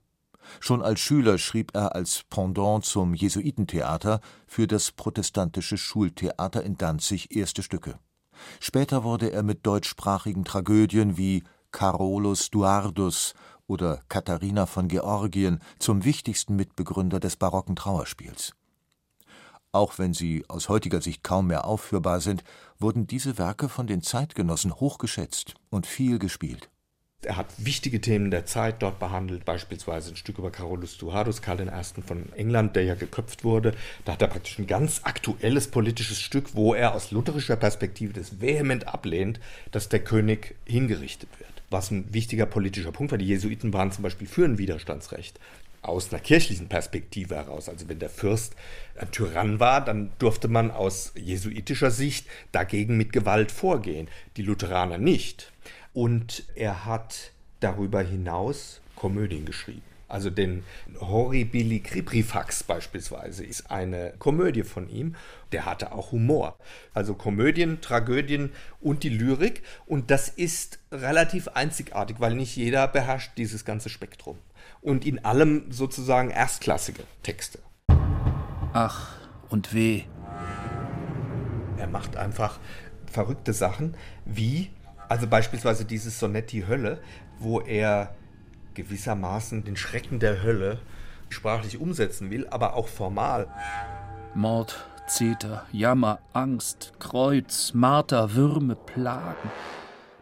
Schon 0.60 0.82
als 0.82 1.00
Schüler 1.00 1.38
schrieb 1.38 1.76
er 1.76 1.96
als 1.96 2.24
Pendant 2.30 2.86
zum 2.86 3.14
Jesuitentheater 3.14 4.20
für 4.48 4.68
das 4.68 4.92
protestantische 4.92 5.78
Schultheater 5.78 6.64
in 6.64 6.78
Danzig 6.78 7.36
erste 7.36 7.64
Stücke. 7.64 8.00
Später 8.60 9.04
wurde 9.04 9.32
er 9.32 9.44
mit 9.44 9.66
deutschsprachigen 9.66 10.46
Tragödien 10.46 11.18
wie 11.18 11.44
Carolus 11.72 12.50
Duardus 12.50 13.34
oder 13.68 14.02
Katharina 14.10 14.66
von 14.66 14.88
Georgien 14.88 15.60
zum 15.78 16.04
wichtigsten 16.04 16.56
Mitbegründer 16.56 17.20
des 17.20 17.36
barocken 17.36 17.76
Trauerspiels. 17.76 18.54
Auch 19.72 20.00
wenn 20.00 20.14
sie 20.14 20.46
aus 20.48 20.70
heutiger 20.70 21.02
Sicht 21.02 21.24
kaum 21.24 21.48
mehr 21.48 21.66
aufführbar 21.66 22.22
sind, 22.22 22.44
wurden 22.80 23.08
diese 23.08 23.38
Werke 23.38 23.70
von 23.70 23.88
den 23.88 24.02
Zeitgenossen 24.02 24.74
hochgeschätzt 24.76 25.54
und 25.70 25.86
viel 25.86 26.18
gespielt 26.18 26.70
er 27.24 27.36
hat 27.36 27.48
wichtige 27.58 28.00
Themen 28.00 28.32
der 28.32 28.46
Zeit 28.46 28.82
dort 28.82 29.00
behandelt, 29.00 29.44
beispielsweise 29.44 30.12
ein 30.12 30.16
Stück 30.16 30.38
über 30.38 30.52
Carolus 30.52 30.98
Duardus, 30.98 31.42
Karl 31.42 31.60
I. 31.62 32.02
von 32.02 32.32
England, 32.34 32.76
der 32.76 32.84
ja 32.84 32.96
geköpft 32.96 33.44
wurde. 33.44 33.74
Da 34.06 34.14
hat 34.14 34.22
er 34.22 34.30
praktisch 34.30 34.58
ein 34.58 34.68
ganz 34.68 35.02
aktuelles 35.04 35.68
politisches 35.68 36.22
Stück, 36.22 36.56
wo 36.56 36.74
er 36.74 36.96
aus 36.96 37.12
lutherischer 37.12 37.58
Perspektive 37.58 38.14
das 38.14 38.40
vehement 38.40 38.88
ablehnt, 38.88 39.40
dass 39.72 39.90
der 39.90 40.00
König 40.00 40.56
hingerichtet 40.66 41.30
wird. 41.40 41.50
Was 41.70 41.92
ein 41.92 42.14
wichtiger 42.14 42.46
politischer 42.46 42.92
Punkt 42.92 43.12
war. 43.12 43.20
Die 43.20 43.28
Jesuiten 43.28 43.74
waren 43.74 43.92
zum 43.92 44.04
Beispiel 44.04 44.28
für 44.28 44.46
ein 44.46 44.58
Widerstandsrecht 44.58 45.40
aus 45.82 46.12
einer 46.12 46.22
kirchlichen 46.22 46.68
Perspektive 46.68 47.36
heraus. 47.36 47.70
Also 47.70 47.88
wenn 47.90 48.00
der 48.00 48.10
Fürst 48.10 48.56
ein 48.96 49.12
Tyrann 49.12 49.60
war, 49.60 49.84
dann 49.84 50.12
durfte 50.20 50.48
man 50.48 50.72
aus 50.72 51.14
jesuitischer 51.16 51.92
Sicht 51.92 52.28
dagegen 52.52 52.98
mit 52.98 53.14
Gewalt 53.14 53.52
vorgehen. 53.52 54.08
Die 54.38 54.42
Lutheraner 54.42 54.98
nicht. 54.98 55.52
Und 55.94 56.44
er 56.56 56.86
hat 56.86 57.32
darüber 57.60 58.02
hinaus 58.02 58.82
Komödien 58.96 59.46
geschrieben. 59.46 59.89
Also 60.10 60.30
den 60.30 60.64
Horribili 61.00 61.80
Cribrifax 61.80 62.64
beispielsweise 62.64 63.46
ist 63.46 63.72
eine 63.72 64.14
Komödie 64.18 64.64
von 64.64 64.90
ihm. 64.90 65.16
Der 65.52 65.66
hatte 65.66 65.92
auch 65.92 66.12
Humor. 66.12 66.58
Also 66.94 67.14
Komödien, 67.14 67.80
Tragödien 67.80 68.52
und 68.82 69.04
die 69.04 69.10
Lyrik. 69.10 69.62
Und 69.86 70.12
das 70.12 70.28
ist 70.28 70.80
relativ 70.92 71.48
einzigartig, 71.50 72.20
weil 72.20 72.34
nicht 72.34 72.56
jeder 72.56 72.88
beherrscht 72.88 73.32
dieses 73.38 73.66
ganze 73.66 73.90
Spektrum. 73.90 74.40
Und 74.82 75.06
in 75.06 75.24
allem 75.24 75.72
sozusagen 75.72 76.32
erstklassige 76.32 77.04
Texte. 77.24 77.60
Ach 78.74 79.16
und 79.50 79.74
weh. 79.74 80.04
Er 81.78 81.88
macht 81.88 82.18
einfach 82.18 82.60
verrückte 83.12 83.54
Sachen, 83.54 83.96
wie 84.26 84.70
also 85.10 85.26
beispielsweise 85.26 85.86
dieses 85.86 86.20
Sonett 86.20 86.52
Die 86.52 86.68
Hölle, 86.68 87.02
wo 87.40 87.60
er 87.62 88.16
gewissermaßen 88.80 89.64
den 89.66 89.76
Schrecken 89.76 90.20
der 90.20 90.42
Hölle 90.42 90.80
sprachlich 91.30 91.80
umsetzen 91.80 92.32
will, 92.32 92.48
aber 92.50 92.76
auch 92.76 92.88
formal. 92.88 93.48
Mord, 94.34 94.86
Zeter, 95.08 95.66
Jammer, 95.72 96.20
Angst, 96.34 96.94
Kreuz, 97.00 97.74
Marter, 97.74 98.36
Würme, 98.36 98.76
Plagen, 98.76 99.52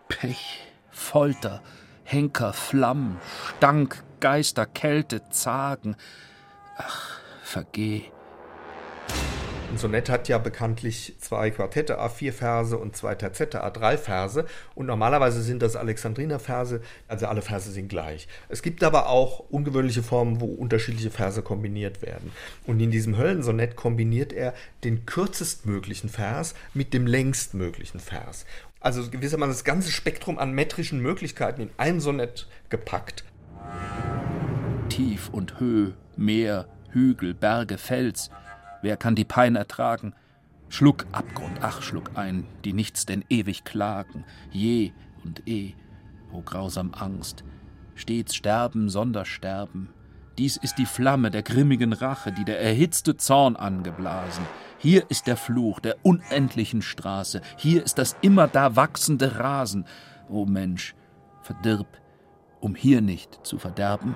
Pech, 0.07 0.65
Folter, 0.89 1.61
Henker, 2.03 2.53
Flammen, 2.53 3.17
Stank, 3.57 4.03
Geister, 4.19 4.65
Kälte, 4.65 5.29
Zagen. 5.29 5.95
Ach, 6.77 7.19
vergeh. 7.43 8.05
Ein 9.69 9.77
Sonett 9.77 10.09
hat 10.09 10.29
ja 10.29 10.37
bekanntlich 10.37 11.15
zwei 11.19 11.51
Quartette, 11.51 11.99
A4 11.99 12.31
Verse 12.31 12.77
und 12.77 12.95
zwei 12.95 13.15
Terzette, 13.15 13.65
A3 13.65 13.97
Verse. 13.97 14.45
Und 14.75 14.85
normalerweise 14.85 15.41
sind 15.41 15.61
das 15.61 15.75
Alexandriner 15.75 16.39
Verse, 16.39 16.81
also 17.09 17.27
alle 17.27 17.41
Verse 17.41 17.69
sind 17.71 17.89
gleich. 17.89 18.29
Es 18.47 18.61
gibt 18.61 18.81
aber 18.83 19.09
auch 19.09 19.39
ungewöhnliche 19.49 20.03
Formen, 20.03 20.39
wo 20.39 20.45
unterschiedliche 20.45 21.11
Verse 21.11 21.41
kombiniert 21.41 22.01
werden. 22.01 22.31
Und 22.65 22.79
in 22.79 22.91
diesem 22.91 23.17
Höllensonett 23.17 23.75
kombiniert 23.75 24.31
er 24.31 24.53
den 24.85 25.05
kürzestmöglichen 25.05 26.09
Vers 26.09 26.55
mit 26.73 26.93
dem 26.93 27.05
längstmöglichen 27.05 27.99
Vers. 27.99 28.45
Also 28.79 29.09
gewissermaßen 29.09 29.53
das 29.53 29.65
ganze 29.65 29.91
Spektrum 29.91 30.39
an 30.39 30.53
metrischen 30.53 31.01
Möglichkeiten 31.01 31.63
in 31.63 31.69
ein 31.75 31.99
Sonett 31.99 32.47
gepackt. 32.69 33.25
Tief 34.87 35.27
und 35.29 35.59
Höhe, 35.59 35.93
Meer, 36.15 36.69
Hügel, 36.91 37.33
Berge, 37.33 37.77
Fels– 37.77 38.31
Wer 38.81 38.97
kann 38.97 39.15
die 39.15 39.25
Pein 39.25 39.55
ertragen? 39.55 40.13
Schluck 40.69 41.05
Abgrund, 41.11 41.59
ach, 41.61 41.81
schluck 41.81 42.11
ein, 42.15 42.45
die 42.65 42.73
nichts 42.73 43.05
denn 43.05 43.23
ewig 43.29 43.63
klagen, 43.63 44.25
je 44.51 44.91
und 45.23 45.47
eh, 45.47 45.73
o 46.31 46.41
grausam 46.41 46.93
Angst, 46.93 47.43
stets 47.95 48.35
sterben, 48.35 48.89
Sondersterben. 48.89 49.89
Dies 50.37 50.57
ist 50.57 50.77
die 50.77 50.85
Flamme 50.85 51.31
der 51.31 51.41
grimmigen 51.41 51.93
Rache, 51.93 52.31
die 52.31 52.43
der 52.43 52.61
erhitzte 52.61 53.17
Zorn 53.17 53.55
angeblasen. 53.55 54.45
Hier 54.77 55.09
ist 55.09 55.25
der 55.25 55.37
Fluch 55.37 55.79
der 55.79 55.97
unendlichen 56.03 56.81
Straße, 56.81 57.41
hier 57.55 57.83
ist 57.83 57.97
das 57.97 58.15
immer 58.21 58.47
da 58.47 58.75
wachsende 58.75 59.39
Rasen. 59.39 59.85
O 60.29 60.45
Mensch, 60.45 60.93
verdirb, 61.41 61.87
um 62.59 62.75
hier 62.75 63.01
nicht 63.01 63.39
zu 63.43 63.57
verderben. 63.57 64.15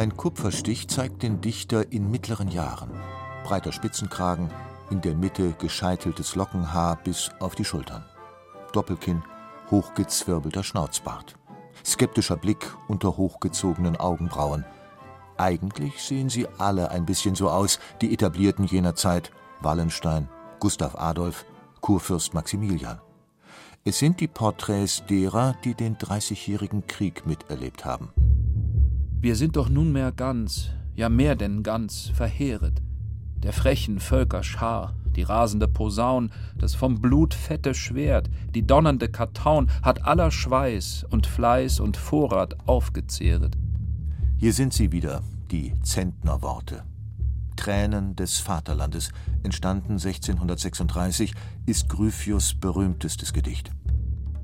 Ein 0.00 0.16
Kupferstich 0.16 0.88
zeigt 0.88 1.22
den 1.22 1.42
Dichter 1.42 1.92
in 1.92 2.10
mittleren 2.10 2.48
Jahren. 2.48 2.88
Breiter 3.44 3.70
Spitzenkragen, 3.70 4.48
in 4.88 5.02
der 5.02 5.14
Mitte 5.14 5.52
gescheiteltes 5.58 6.36
Lockenhaar 6.36 6.96
bis 6.96 7.30
auf 7.38 7.54
die 7.54 7.66
Schultern. 7.66 8.06
Doppelkinn, 8.72 9.22
hochgezwirbelter 9.70 10.64
Schnauzbart. 10.64 11.36
Skeptischer 11.84 12.38
Blick 12.38 12.74
unter 12.88 13.18
hochgezogenen 13.18 13.98
Augenbrauen. 13.98 14.64
Eigentlich 15.36 16.02
sehen 16.02 16.30
sie 16.30 16.48
alle 16.56 16.90
ein 16.90 17.04
bisschen 17.04 17.34
so 17.34 17.50
aus, 17.50 17.78
die 18.00 18.14
Etablierten 18.14 18.64
jener 18.64 18.94
Zeit: 18.94 19.30
Wallenstein, 19.60 20.30
Gustav 20.60 20.94
Adolf, 20.94 21.44
Kurfürst 21.82 22.32
Maximilian. 22.32 23.02
Es 23.84 23.98
sind 23.98 24.20
die 24.20 24.28
Porträts 24.28 25.04
derer, 25.10 25.56
die 25.62 25.74
den 25.74 25.98
Dreißigjährigen 25.98 26.86
Krieg 26.86 27.26
miterlebt 27.26 27.84
haben. 27.84 28.14
Wir 29.22 29.36
sind 29.36 29.56
doch 29.56 29.68
nunmehr 29.68 30.12
ganz, 30.12 30.70
ja 30.94 31.10
mehr 31.10 31.36
denn 31.36 31.62
ganz, 31.62 32.08
verheeret. 32.14 32.80
Der 33.36 33.52
frechen 33.52 34.00
Völker 34.00 34.42
Schar, 34.42 34.94
die 35.14 35.22
rasende 35.22 35.68
Posaun, 35.68 36.32
das 36.56 36.74
vom 36.74 37.02
Blut 37.02 37.34
fette 37.34 37.74
Schwert, 37.74 38.30
die 38.54 38.66
donnernde 38.66 39.10
Kartaun 39.10 39.70
hat 39.82 40.06
aller 40.06 40.30
Schweiß 40.30 41.04
und 41.10 41.26
Fleiß 41.26 41.80
und 41.80 41.98
Vorrat 41.98 42.66
aufgezehret. 42.66 43.58
Hier 44.38 44.54
sind 44.54 44.72
sie 44.72 44.90
wieder, 44.90 45.22
die 45.50 45.74
Zentnerworte. 45.82 46.84
Tränen 47.56 48.16
des 48.16 48.38
Vaterlandes, 48.38 49.10
entstanden 49.42 49.98
1636, 49.98 51.34
ist 51.66 51.90
Gryphius 51.90 52.54
berühmtestes 52.54 53.34
Gedicht. 53.34 53.70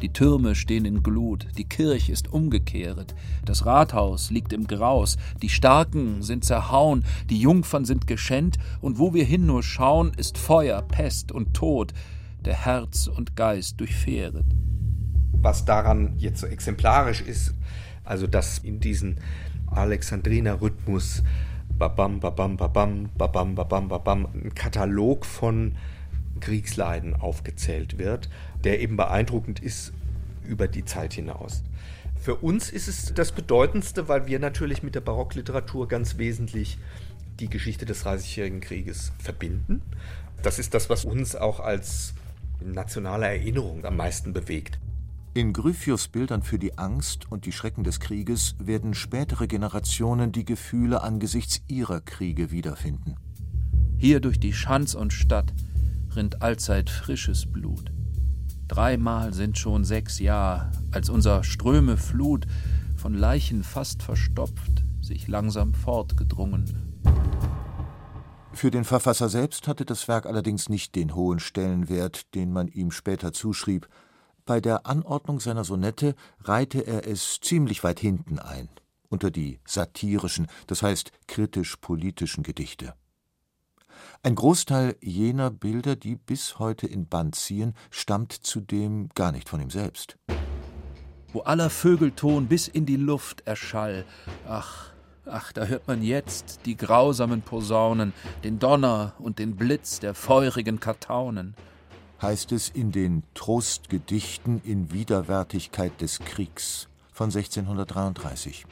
Die 0.03 0.12
Türme 0.12 0.55
stehen 0.55 0.85
in 0.85 1.03
Glut, 1.03 1.47
die 1.57 1.65
Kirch 1.65 2.11
ist 2.11 2.31
umgekehret, 2.31 3.15
das 3.47 3.65
Rathaus 3.65 4.31
liegt 4.31 4.53
im 4.53 4.67
Graus, 4.67 5.17
die 5.41 5.49
Starken 5.49 6.23
sind 6.23 6.45
zerhauen, 6.45 7.03
die 7.31 7.41
Jungfern 7.41 7.87
sind 7.87 8.07
geschänt, 8.07 8.59
und 8.83 8.99
wo 8.99 9.15
wir 9.15 9.25
hin 9.25 9.47
nur 9.47 9.62
schauen, 9.62 10.12
ist 10.19 10.37
Feuer, 10.37 10.83
Pest 10.83 11.33
und 11.33 11.55
Tod, 11.55 11.95
der 12.45 12.67
Herz 12.67 13.07
und 13.07 13.37
Geist 13.37 13.81
durchfähret. 13.81 14.45
Was 15.33 15.65
daran 15.65 16.12
jetzt 16.19 16.41
so 16.41 16.47
exemplarisch 16.47 17.23
ist, 17.23 17.55
also 18.05 18.26
dass 18.26 18.59
in 18.59 18.81
diesen 18.81 19.21
Alexandriner 19.67 20.61
Rhythmus 20.61 21.23
babam, 21.79 22.21
babam, 22.21 22.57
babam, 22.59 23.09
babam, 23.17 23.55
babam, 23.55 23.88
babam, 23.88 24.29
ein 24.35 24.55
Katalog 24.55 25.25
von 25.25 25.76
Kriegsleiden 26.40 27.14
aufgezählt 27.14 27.99
wird, 27.99 28.28
der 28.64 28.81
eben 28.81 28.97
beeindruckend 28.97 29.61
ist 29.61 29.93
über 30.45 30.69
die 30.69 30.85
Zeit 30.85 31.12
hinaus. 31.12 31.62
Für 32.21 32.37
uns 32.37 32.71
ist 32.71 32.88
es 32.88 33.14
das 33.14 33.33
Bedeutendste, 33.33 34.09
weil 34.09 34.26
wir 34.26 34.38
natürlich 34.38 34.83
mit 34.83 34.95
der 34.95 35.00
Barockliteratur 35.00 35.87
ganz 35.88 36.19
wesentlich 36.19 36.78
die 37.38 37.49
Geschichte 37.49 37.85
des 37.85 38.02
Dreißigjährigen 38.02 38.61
Krieges 38.61 39.12
verbinden. 39.19 39.83
Das 40.43 40.59
ist 40.59 40.75
das, 40.75 40.90
was 40.90 41.05
uns 41.05 41.37
auch 41.37 41.61
als 41.61 42.14
nationale 42.61 43.26
Erinnerung 43.26 43.85
am 43.85 43.97
meisten 43.97 44.33
bewegt. 44.33 44.78
In 45.35 45.52
Gryphius 45.52 46.09
Bildern 46.09 46.43
für 46.43 46.59
die 46.59 46.78
Angst 46.78 47.31
und 47.31 47.45
die 47.45 47.52
Schrecken 47.52 47.85
des 47.85 48.00
Krieges 48.00 48.55
werden 48.59 48.95
spätere 48.95 49.47
Generationen 49.47 50.33
die 50.33 50.47
Gefühle 50.47 51.02
angesichts 51.02 51.61
ihrer 51.69 52.00
Kriege 52.00 52.50
wiederfinden. 52.50 53.16
Hier 53.99 54.21
durch 54.21 54.40
die 54.40 54.55
Schanz 54.55 54.95
und 54.95 55.12
Stadt 55.12 55.52
rinnt 56.16 56.42
allzeit 56.42 56.90
frisches 56.90 57.50
Blut. 57.50 57.92
Dreimal 58.68 59.32
sind 59.32 59.58
schon 59.58 59.85
sechs 59.85 60.18
Jahr, 60.18 60.73
als 60.90 61.08
unser 61.08 61.44
Ströme 61.44 61.96
Flut, 61.96 62.46
von 62.96 63.14
Leichen 63.14 63.62
fast 63.62 64.02
verstopft, 64.02 64.85
sich 65.00 65.28
langsam 65.28 65.75
fortgedrungen. 65.75 66.64
Für 68.52 68.70
den 68.70 68.85
Verfasser 68.85 69.28
selbst 69.28 69.68
hatte 69.68 69.85
das 69.85 70.08
Werk 70.08 70.26
allerdings 70.26 70.68
nicht 70.68 70.94
den 70.94 71.14
hohen 71.14 71.38
Stellenwert, 71.38 72.35
den 72.35 72.52
man 72.52 72.68
ihm 72.68 72.90
später 72.90 73.32
zuschrieb, 73.32 73.87
bei 74.46 74.61
der 74.61 74.87
Anordnung 74.87 75.40
seiner 75.40 75.64
Sonette 75.64 76.14
reihte 76.40 76.87
er 76.87 77.06
es 77.06 77.38
ziemlich 77.40 77.85
weit 77.85 78.00
hinten 78.00 78.38
ein, 78.38 78.68
unter 79.08 79.30
die 79.30 79.60
satirischen, 79.67 80.47
das 80.69 80.82
heißt 80.82 81.10
kritisch-politischen 81.26 82.45
Gedichte. 82.45 82.95
Ein 84.26 84.34
Großteil 84.34 84.97
jener 85.00 85.52
Bilder, 85.52 85.95
die 85.95 86.17
bis 86.17 86.58
heute 86.58 86.89
in 86.89 87.06
Band 87.06 87.36
ziehen, 87.36 87.75
stammt 87.93 88.32
zudem 88.32 89.08
gar 89.15 89.30
nicht 89.30 89.49
von 89.49 89.60
ihm 89.60 89.71
selbst. 89.71 90.17
Wo 91.32 91.43
aller 91.43 91.71
Vögelton 91.71 92.49
bis 92.49 92.67
in 92.67 92.86
die 92.86 92.97
Luft 92.97 93.47
erschall, 93.47 94.04
ach, 94.49 94.91
ach, 95.26 95.52
da 95.52 95.67
hört 95.67 95.86
man 95.86 96.02
jetzt 96.02 96.62
die 96.65 96.76
grausamen 96.76 97.43
Posaunen, 97.43 98.12
den 98.43 98.58
Donner 98.58 99.12
und 99.21 99.39
den 99.39 99.54
Blitz 99.54 100.00
der 100.00 100.12
feurigen 100.12 100.80
Kartaunen 100.80 101.54
heißt 102.21 102.50
es 102.50 102.69
in 102.69 102.91
den 102.91 103.23
Trostgedichten 103.34 104.60
in 104.65 104.91
Widerwärtigkeit 104.91 106.00
des 106.00 106.19
Kriegs 106.19 106.89
von 107.12 107.26
1633. 107.26 108.67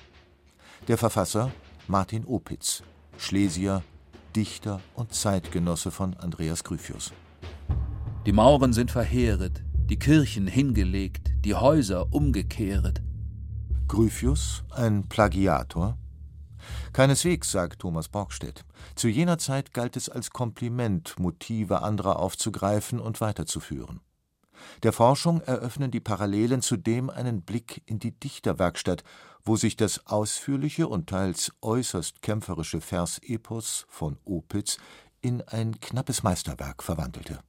Der 0.88 0.98
Verfasser 0.98 1.52
Martin 1.86 2.24
Opitz, 2.24 2.82
Schlesier, 3.18 3.84
Dichter 4.34 4.80
und 4.94 5.14
Zeitgenosse 5.14 5.90
von 5.90 6.14
Andreas 6.14 6.64
Gryphius. 6.64 7.12
Die 8.26 8.32
Mauern 8.32 8.72
sind 8.72 8.90
verheeret, 8.90 9.62
die 9.90 9.98
Kirchen 9.98 10.46
hingelegt, 10.46 11.30
die 11.44 11.54
Häuser 11.54 12.12
umgekehret. 12.12 13.02
Gryphius, 13.86 14.64
ein 14.70 15.08
Plagiator, 15.08 15.98
Keineswegs, 16.92 17.50
sagt 17.50 17.80
Thomas 17.80 18.08
Borgstedt. 18.08 18.64
Zu 18.94 19.08
jener 19.08 19.38
Zeit 19.38 19.74
galt 19.74 19.96
es 19.96 20.08
als 20.08 20.30
Kompliment, 20.30 21.18
Motive 21.18 21.82
anderer 21.82 22.18
aufzugreifen 22.18 23.00
und 23.00 23.20
weiterzuführen. 23.20 24.00
Der 24.82 24.92
Forschung 24.92 25.40
eröffnen 25.42 25.90
die 25.90 26.00
Parallelen 26.00 26.62
zudem 26.62 27.10
einen 27.10 27.42
Blick 27.42 27.82
in 27.86 27.98
die 27.98 28.12
Dichterwerkstatt, 28.12 29.04
wo 29.44 29.56
sich 29.56 29.76
das 29.76 30.06
ausführliche 30.06 30.88
und 30.88 31.08
teils 31.08 31.52
äußerst 31.62 32.22
kämpferische 32.22 32.80
Versepos 32.80 33.86
von 33.88 34.18
Opitz 34.24 34.78
in 35.20 35.42
ein 35.42 35.80
knappes 35.80 36.22
Meisterwerk 36.22 36.82
verwandelte. 36.82 37.40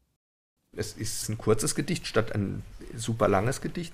Es 0.76 0.94
ist 0.94 1.30
ein 1.30 1.38
kurzes 1.38 1.76
Gedicht 1.76 2.08
statt 2.08 2.34
ein 2.34 2.64
super 2.96 3.28
langes 3.28 3.62
Gedicht. 3.62 3.94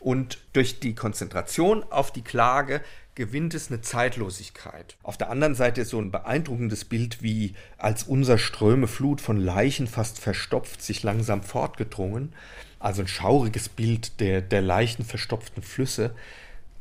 Und 0.00 0.38
durch 0.52 0.80
die 0.80 0.94
Konzentration 0.94 1.84
auf 1.90 2.12
die 2.12 2.22
Klage 2.22 2.80
gewinnt 3.14 3.54
es 3.54 3.70
eine 3.70 3.82
Zeitlosigkeit. 3.82 4.96
Auf 5.02 5.18
der 5.18 5.30
anderen 5.30 5.54
Seite 5.54 5.82
ist 5.82 5.90
so 5.90 6.00
ein 6.00 6.10
beeindruckendes 6.10 6.86
Bild 6.86 7.22
wie 7.22 7.54
als 7.76 8.04
unser 8.04 8.38
Ströme 8.38 8.88
Flut 8.88 9.20
von 9.20 9.36
Leichen 9.38 9.86
fast 9.86 10.18
verstopft 10.18 10.82
sich 10.82 11.02
langsam 11.02 11.42
fortgedrungen. 11.42 12.32
Also 12.78 13.02
ein 13.02 13.08
schauriges 13.08 13.68
Bild 13.68 14.18
der, 14.20 14.40
der 14.40 14.62
leichenverstopften 14.62 15.62
Flüsse. 15.62 16.14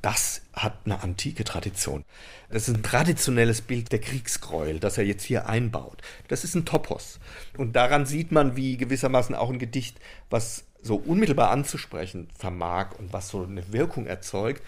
Das 0.01 0.41
hat 0.53 0.79
eine 0.85 1.03
antike 1.03 1.43
Tradition. 1.43 2.03
Das 2.49 2.67
ist 2.67 2.75
ein 2.75 2.83
traditionelles 2.83 3.61
Bild 3.61 3.91
der 3.91 3.99
Kriegsgräuel, 3.99 4.79
das 4.79 4.97
er 4.97 5.05
jetzt 5.05 5.23
hier 5.23 5.47
einbaut. 5.47 6.01
Das 6.27 6.43
ist 6.43 6.55
ein 6.55 6.65
Topos. 6.65 7.19
Und 7.57 7.75
daran 7.75 8.05
sieht 8.05 8.31
man, 8.31 8.55
wie 8.55 8.77
gewissermaßen 8.77 9.35
auch 9.35 9.49
ein 9.49 9.59
Gedicht, 9.59 9.99
was 10.29 10.65
so 10.81 10.95
unmittelbar 10.95 11.51
anzusprechen 11.51 12.29
vermag 12.35 12.93
und 12.97 13.13
was 13.13 13.29
so 13.29 13.43
eine 13.43 13.71
Wirkung 13.71 14.07
erzeugt, 14.07 14.63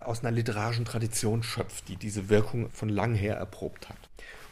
aus 0.00 0.20
einer 0.20 0.30
literarischen 0.30 0.84
Tradition 0.84 1.42
schöpft, 1.42 1.88
die 1.88 1.96
diese 1.96 2.28
Wirkung 2.28 2.70
von 2.70 2.88
lang 2.88 3.14
her 3.14 3.36
erprobt 3.36 3.88
hat. 3.88 3.96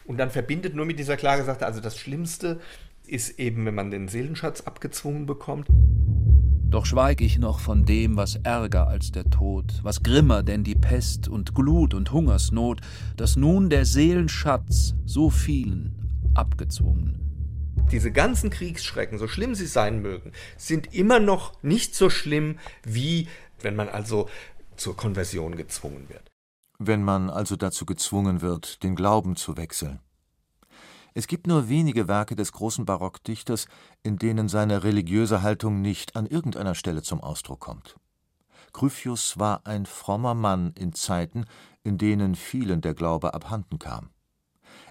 Und 0.05 0.17
dann 0.17 0.31
verbindet 0.31 0.73
nur 0.73 0.85
mit 0.85 0.99
dieser 0.99 1.17
Klage, 1.17 1.43
sagt 1.43 1.61
er, 1.61 1.67
also 1.67 1.79
das 1.79 1.97
Schlimmste 1.97 2.59
ist 3.05 3.39
eben, 3.39 3.65
wenn 3.65 3.75
man 3.75 3.91
den 3.91 4.07
Seelenschatz 4.07 4.61
abgezwungen 4.61 5.25
bekommt. 5.25 5.67
Doch 6.69 6.85
schweig 6.85 7.21
ich 7.21 7.39
noch 7.39 7.61
von 7.61 7.85
dem, 7.85 8.17
was 8.17 8.35
ärger 8.35 8.87
als 8.89 9.11
der 9.13 9.29
Tod, 9.29 9.79
was 9.83 10.03
grimmer 10.03 10.43
denn 10.43 10.65
die 10.65 10.75
Pest 10.75 11.29
und 11.29 11.55
Glut 11.55 11.93
und 11.93 12.11
Hungersnot, 12.11 12.81
dass 13.15 13.37
nun 13.37 13.69
der 13.69 13.85
Seelenschatz 13.85 14.93
so 15.05 15.29
vielen 15.29 15.95
abgezwungen. 16.33 17.27
Diese 17.89 18.11
ganzen 18.11 18.49
Kriegsschrecken, 18.49 19.17
so 19.17 19.29
schlimm 19.29 19.55
sie 19.55 19.65
sein 19.65 20.01
mögen, 20.01 20.33
sind 20.57 20.93
immer 20.93 21.19
noch 21.19 21.53
nicht 21.63 21.95
so 21.95 22.09
schlimm, 22.09 22.59
wie 22.83 23.29
wenn 23.61 23.77
man 23.77 23.87
also 23.87 24.27
zur 24.75 24.97
Konversion 24.97 25.55
gezwungen 25.55 26.09
wird. 26.09 26.29
Wenn 26.79 27.01
man 27.01 27.29
also 27.29 27.55
dazu 27.55 27.85
gezwungen 27.85 28.41
wird, 28.41 28.83
den 28.83 28.97
Glauben 28.97 29.37
zu 29.37 29.55
wechseln. 29.55 29.99
Es 31.17 31.25
gibt 31.25 31.47
nur 31.47 31.67
wenige 31.67 32.07
Werke 32.07 32.35
des 32.35 32.51
großen 32.51 32.85
Barockdichters, 32.85 33.65
in 34.03 34.19
denen 34.19 34.49
seine 34.49 34.83
religiöse 34.83 35.41
Haltung 35.41 35.81
nicht 35.81 36.15
an 36.15 36.27
irgendeiner 36.27 36.75
Stelle 36.75 37.01
zum 37.01 37.21
Ausdruck 37.21 37.59
kommt. 37.59 37.95
Gryphius 38.71 39.39
war 39.39 39.65
ein 39.65 39.87
frommer 39.87 40.35
Mann 40.35 40.73
in 40.75 40.93
Zeiten, 40.93 41.45
in 41.81 41.97
denen 41.97 42.35
vielen 42.35 42.81
der 42.81 42.93
Glaube 42.93 43.33
abhanden 43.33 43.79
kam. 43.79 44.11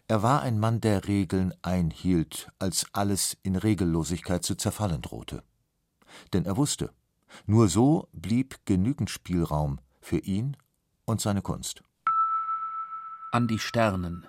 Er 0.08 0.24
war 0.24 0.42
ein 0.42 0.58
Mann, 0.58 0.80
der 0.80 1.06
Regeln 1.06 1.54
einhielt, 1.62 2.50
als 2.58 2.86
alles 2.92 3.36
in 3.44 3.54
Regellosigkeit 3.54 4.42
zu 4.42 4.56
zerfallen 4.56 5.02
drohte. 5.02 5.44
Denn 6.32 6.44
er 6.44 6.56
wusste, 6.56 6.90
nur 7.46 7.68
so 7.68 8.08
blieb 8.12 8.56
genügend 8.64 9.10
Spielraum 9.10 9.78
für 10.00 10.18
ihn 10.18 10.56
und 11.04 11.20
seine 11.20 11.42
Kunst. 11.42 11.84
An 13.30 13.46
die 13.46 13.60
Sternen, 13.60 14.26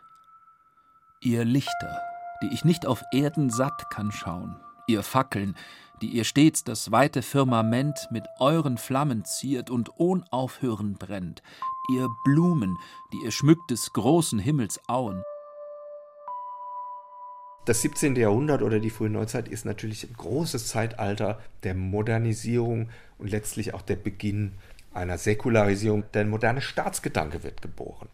ihr 1.28 1.44
Lichter, 1.44 2.02
die 2.42 2.54
ich 2.54 2.64
nicht 2.64 2.86
auf 2.86 3.04
Erden 3.12 3.50
satt 3.50 3.90
kann 3.90 4.12
schauen, 4.14 4.56
Ihr 4.88 5.04
Fackeln, 5.04 5.58
die 6.02 6.08
ihr 6.08 6.24
stets 6.24 6.64
das 6.64 6.92
weite 6.94 7.22
Firmament 7.22 8.08
mit 8.12 8.24
euren 8.40 8.78
Flammen 8.78 9.26
ziert 9.26 9.70
und 9.70 9.92
ohn 9.98 10.24
Aufhören 10.32 10.94
brennt, 10.94 11.44
ihr 11.92 12.08
Blumen, 12.24 12.78
die 13.12 13.26
ihr 13.26 13.32
schmückt 13.32 13.70
des 13.70 13.92
großen 13.92 14.40
Himmels 14.40 14.80
Auen. 14.88 15.22
Das 17.66 17.82
17. 17.82 18.16
Jahrhundert 18.16 18.62
oder 18.62 18.80
die 18.80 18.90
frühe 18.90 19.10
Neuzeit 19.10 19.50
ist 19.50 19.66
natürlich 19.66 20.06
ein 20.06 20.14
großes 20.14 20.68
Zeitalter 20.68 21.42
der 21.64 21.76
Modernisierung 21.76 22.90
und 23.18 23.30
letztlich 23.30 23.74
auch 23.74 23.82
der 23.82 23.98
Beginn 23.98 24.54
einer 24.94 25.18
Säkularisierung. 25.18 26.06
Der 26.14 26.24
moderne 26.24 26.62
Staatsgedanke 26.62 27.44
wird 27.44 27.62
geboren. 27.62 28.08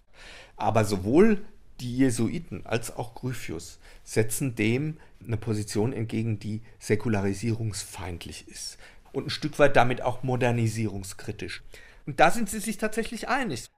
Aber 0.58 0.84
sowohl 0.84 1.44
die 1.84 1.98
Jesuiten 1.98 2.66
als 2.66 2.96
auch 2.96 3.14
Gryphius 3.14 3.78
setzen 4.04 4.56
dem 4.56 4.98
eine 5.26 5.38
Position 5.38 5.92
entgegen, 5.92 6.40
die 6.40 6.62
säkularisierungsfeindlich 6.80 8.48
ist 8.48 8.78
und 9.12 9.28
ein 9.28 9.30
Stück 9.30 9.60
weit 9.60 9.76
damit 9.76 10.02
auch 10.02 10.24
modernisierungskritisch. 10.24 11.64
Und 12.06 12.20
da 12.20 12.32
sind 12.32 12.50
sie 12.50 12.60
sich 12.60 12.78
tatsächlich 12.78 13.28
einig. 13.28 13.70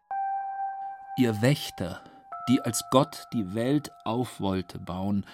Ihr 1.17 1.41
Wächter, 1.41 2.03
die 2.47 2.61
als 2.61 2.83
Gott 2.91 3.25
die 3.33 3.55
Welt 3.55 3.89
auf 4.03 4.39
wollte 4.39 4.79
bauen, 4.79 5.25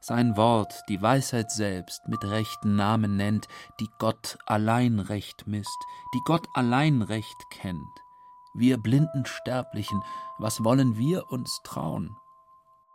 sein 0.00 0.36
Wort, 0.36 0.82
die 0.88 1.00
Weisheit 1.00 1.50
selbst, 1.50 2.08
mit 2.08 2.24
rechten 2.24 2.76
Namen 2.76 3.16
nennt, 3.16 3.48
die 3.80 3.88
Gott 3.98 4.38
allein 4.46 4.98
recht 4.98 5.46
misst, 5.46 5.78
die 6.14 6.20
Gott 6.24 6.46
allein 6.54 7.02
recht 7.02 7.44
kennt. 7.50 7.78
Wir 8.54 8.78
blinden 8.78 9.24
Sterblichen, 9.26 10.02
was 10.38 10.64
wollen 10.64 10.96
wir 10.96 11.30
uns 11.30 11.60
trauen? 11.62 12.16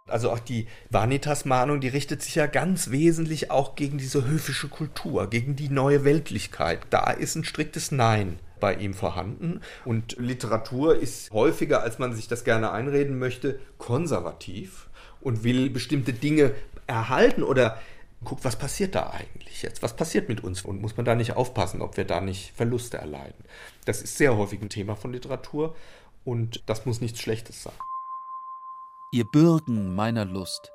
Also 0.07 0.29
auch 0.29 0.39
die 0.39 0.67
Vanitas-Mahnung, 0.91 1.79
die 1.79 1.87
richtet 1.87 2.21
sich 2.21 2.35
ja 2.35 2.45
ganz 2.45 2.91
wesentlich 2.91 3.49
auch 3.49 3.75
gegen 3.75 3.97
diese 3.97 4.27
höfische 4.27 4.67
Kultur, 4.67 5.29
gegen 5.29 5.55
die 5.55 5.69
neue 5.69 6.03
Weltlichkeit. 6.03 6.81
Da 6.91 7.09
ist 7.09 7.35
ein 7.35 7.43
striktes 7.43 7.91
Nein 7.91 8.39
bei 8.59 8.75
ihm 8.75 8.93
vorhanden. 8.93 9.61
Und 9.83 10.17
Literatur 10.19 10.95
ist 10.95 11.31
häufiger, 11.31 11.81
als 11.81 11.99
man 11.99 12.13
sich 12.13 12.27
das 12.27 12.43
gerne 12.43 12.71
einreden 12.71 13.17
möchte, 13.17 13.59
konservativ 13.77 14.89
und 15.21 15.43
will 15.43 15.69
bestimmte 15.69 16.13
Dinge 16.13 16.53
erhalten 16.85 17.41
oder 17.41 17.79
guckt, 18.23 18.45
was 18.45 18.57
passiert 18.57 18.95
da 18.95 19.09
eigentlich 19.09 19.61
jetzt? 19.61 19.83
Was 19.83 19.95
passiert 19.95 20.29
mit 20.29 20.43
uns? 20.43 20.63
Und 20.63 20.81
muss 20.81 20.97
man 20.97 21.05
da 21.05 21.15
nicht 21.15 21.35
aufpassen, 21.35 21.81
ob 21.81 21.97
wir 21.97 22.05
da 22.05 22.21
nicht 22.21 22.55
Verluste 22.55 22.97
erleiden? 22.97 23.45
Das 23.85 24.01
ist 24.01 24.17
sehr 24.17 24.35
häufig 24.37 24.61
ein 24.61 24.69
Thema 24.69 24.95
von 24.95 25.13
Literatur 25.13 25.75
und 26.23 26.63
das 26.67 26.85
muss 26.85 27.01
nichts 27.01 27.19
Schlechtes 27.19 27.63
sein. 27.63 27.73
Ihr 29.11 29.25
Bürgen 29.25 29.95
meiner 29.95 30.25
Lust, 30.25 30.71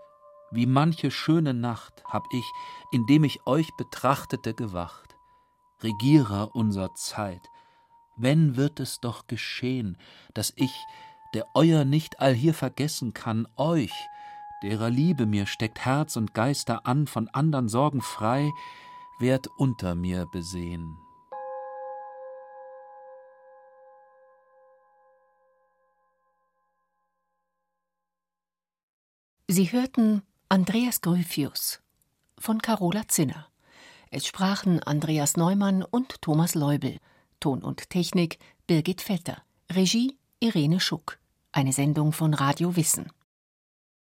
wie 0.50 0.66
manche 0.66 1.10
schöne 1.10 1.54
Nacht 1.54 2.04
hab 2.04 2.24
ich, 2.32 2.44
indem 2.90 3.24
ich 3.24 3.46
euch 3.46 3.68
betrachtete, 3.76 4.54
gewacht. 4.54 5.16
Regierer 5.82 6.54
unserer 6.54 6.94
Zeit, 6.94 7.42
wenn 8.16 8.56
wird 8.56 8.80
es 8.80 9.00
doch 9.00 9.26
geschehen, 9.26 9.96
dass 10.34 10.52
ich, 10.56 10.72
der 11.34 11.46
euer 11.54 11.84
nicht 11.84 12.20
allhier 12.20 12.54
vergessen 12.54 13.14
kann, 13.14 13.48
euch, 13.56 13.92
derer 14.62 14.90
Liebe 14.90 15.26
mir 15.26 15.46
steckt 15.46 15.84
Herz 15.84 16.16
und 16.16 16.34
Geister 16.34 16.86
an, 16.86 17.06
von 17.06 17.28
andern 17.28 17.68
Sorgen 17.68 18.02
frei, 18.02 18.50
werd 19.18 19.48
unter 19.58 19.94
mir 19.94 20.26
besehen. 20.32 20.96
Sie 29.48 29.72
hörten 29.72 30.22
Andreas 30.48 31.00
Gryphius 31.00 31.80
von 32.38 32.62
Carola 32.62 33.08
Zinner. 33.08 33.48
Es 34.10 34.26
sprachen 34.26 34.82
Andreas 34.82 35.36
Neumann 35.36 35.82
und 35.82 36.22
Thomas 36.22 36.54
Leubel. 36.54 36.98
Ton 37.40 37.62
und 37.62 37.90
Technik 37.90 38.38
Birgit 38.66 39.00
Vetter. 39.00 39.42
Regie 39.72 40.16
Irene 40.38 40.78
Schuck. 40.78 41.18
Eine 41.52 41.72
Sendung 41.72 42.12
von 42.12 42.32
Radio 42.34 42.76
Wissen. 42.76 43.10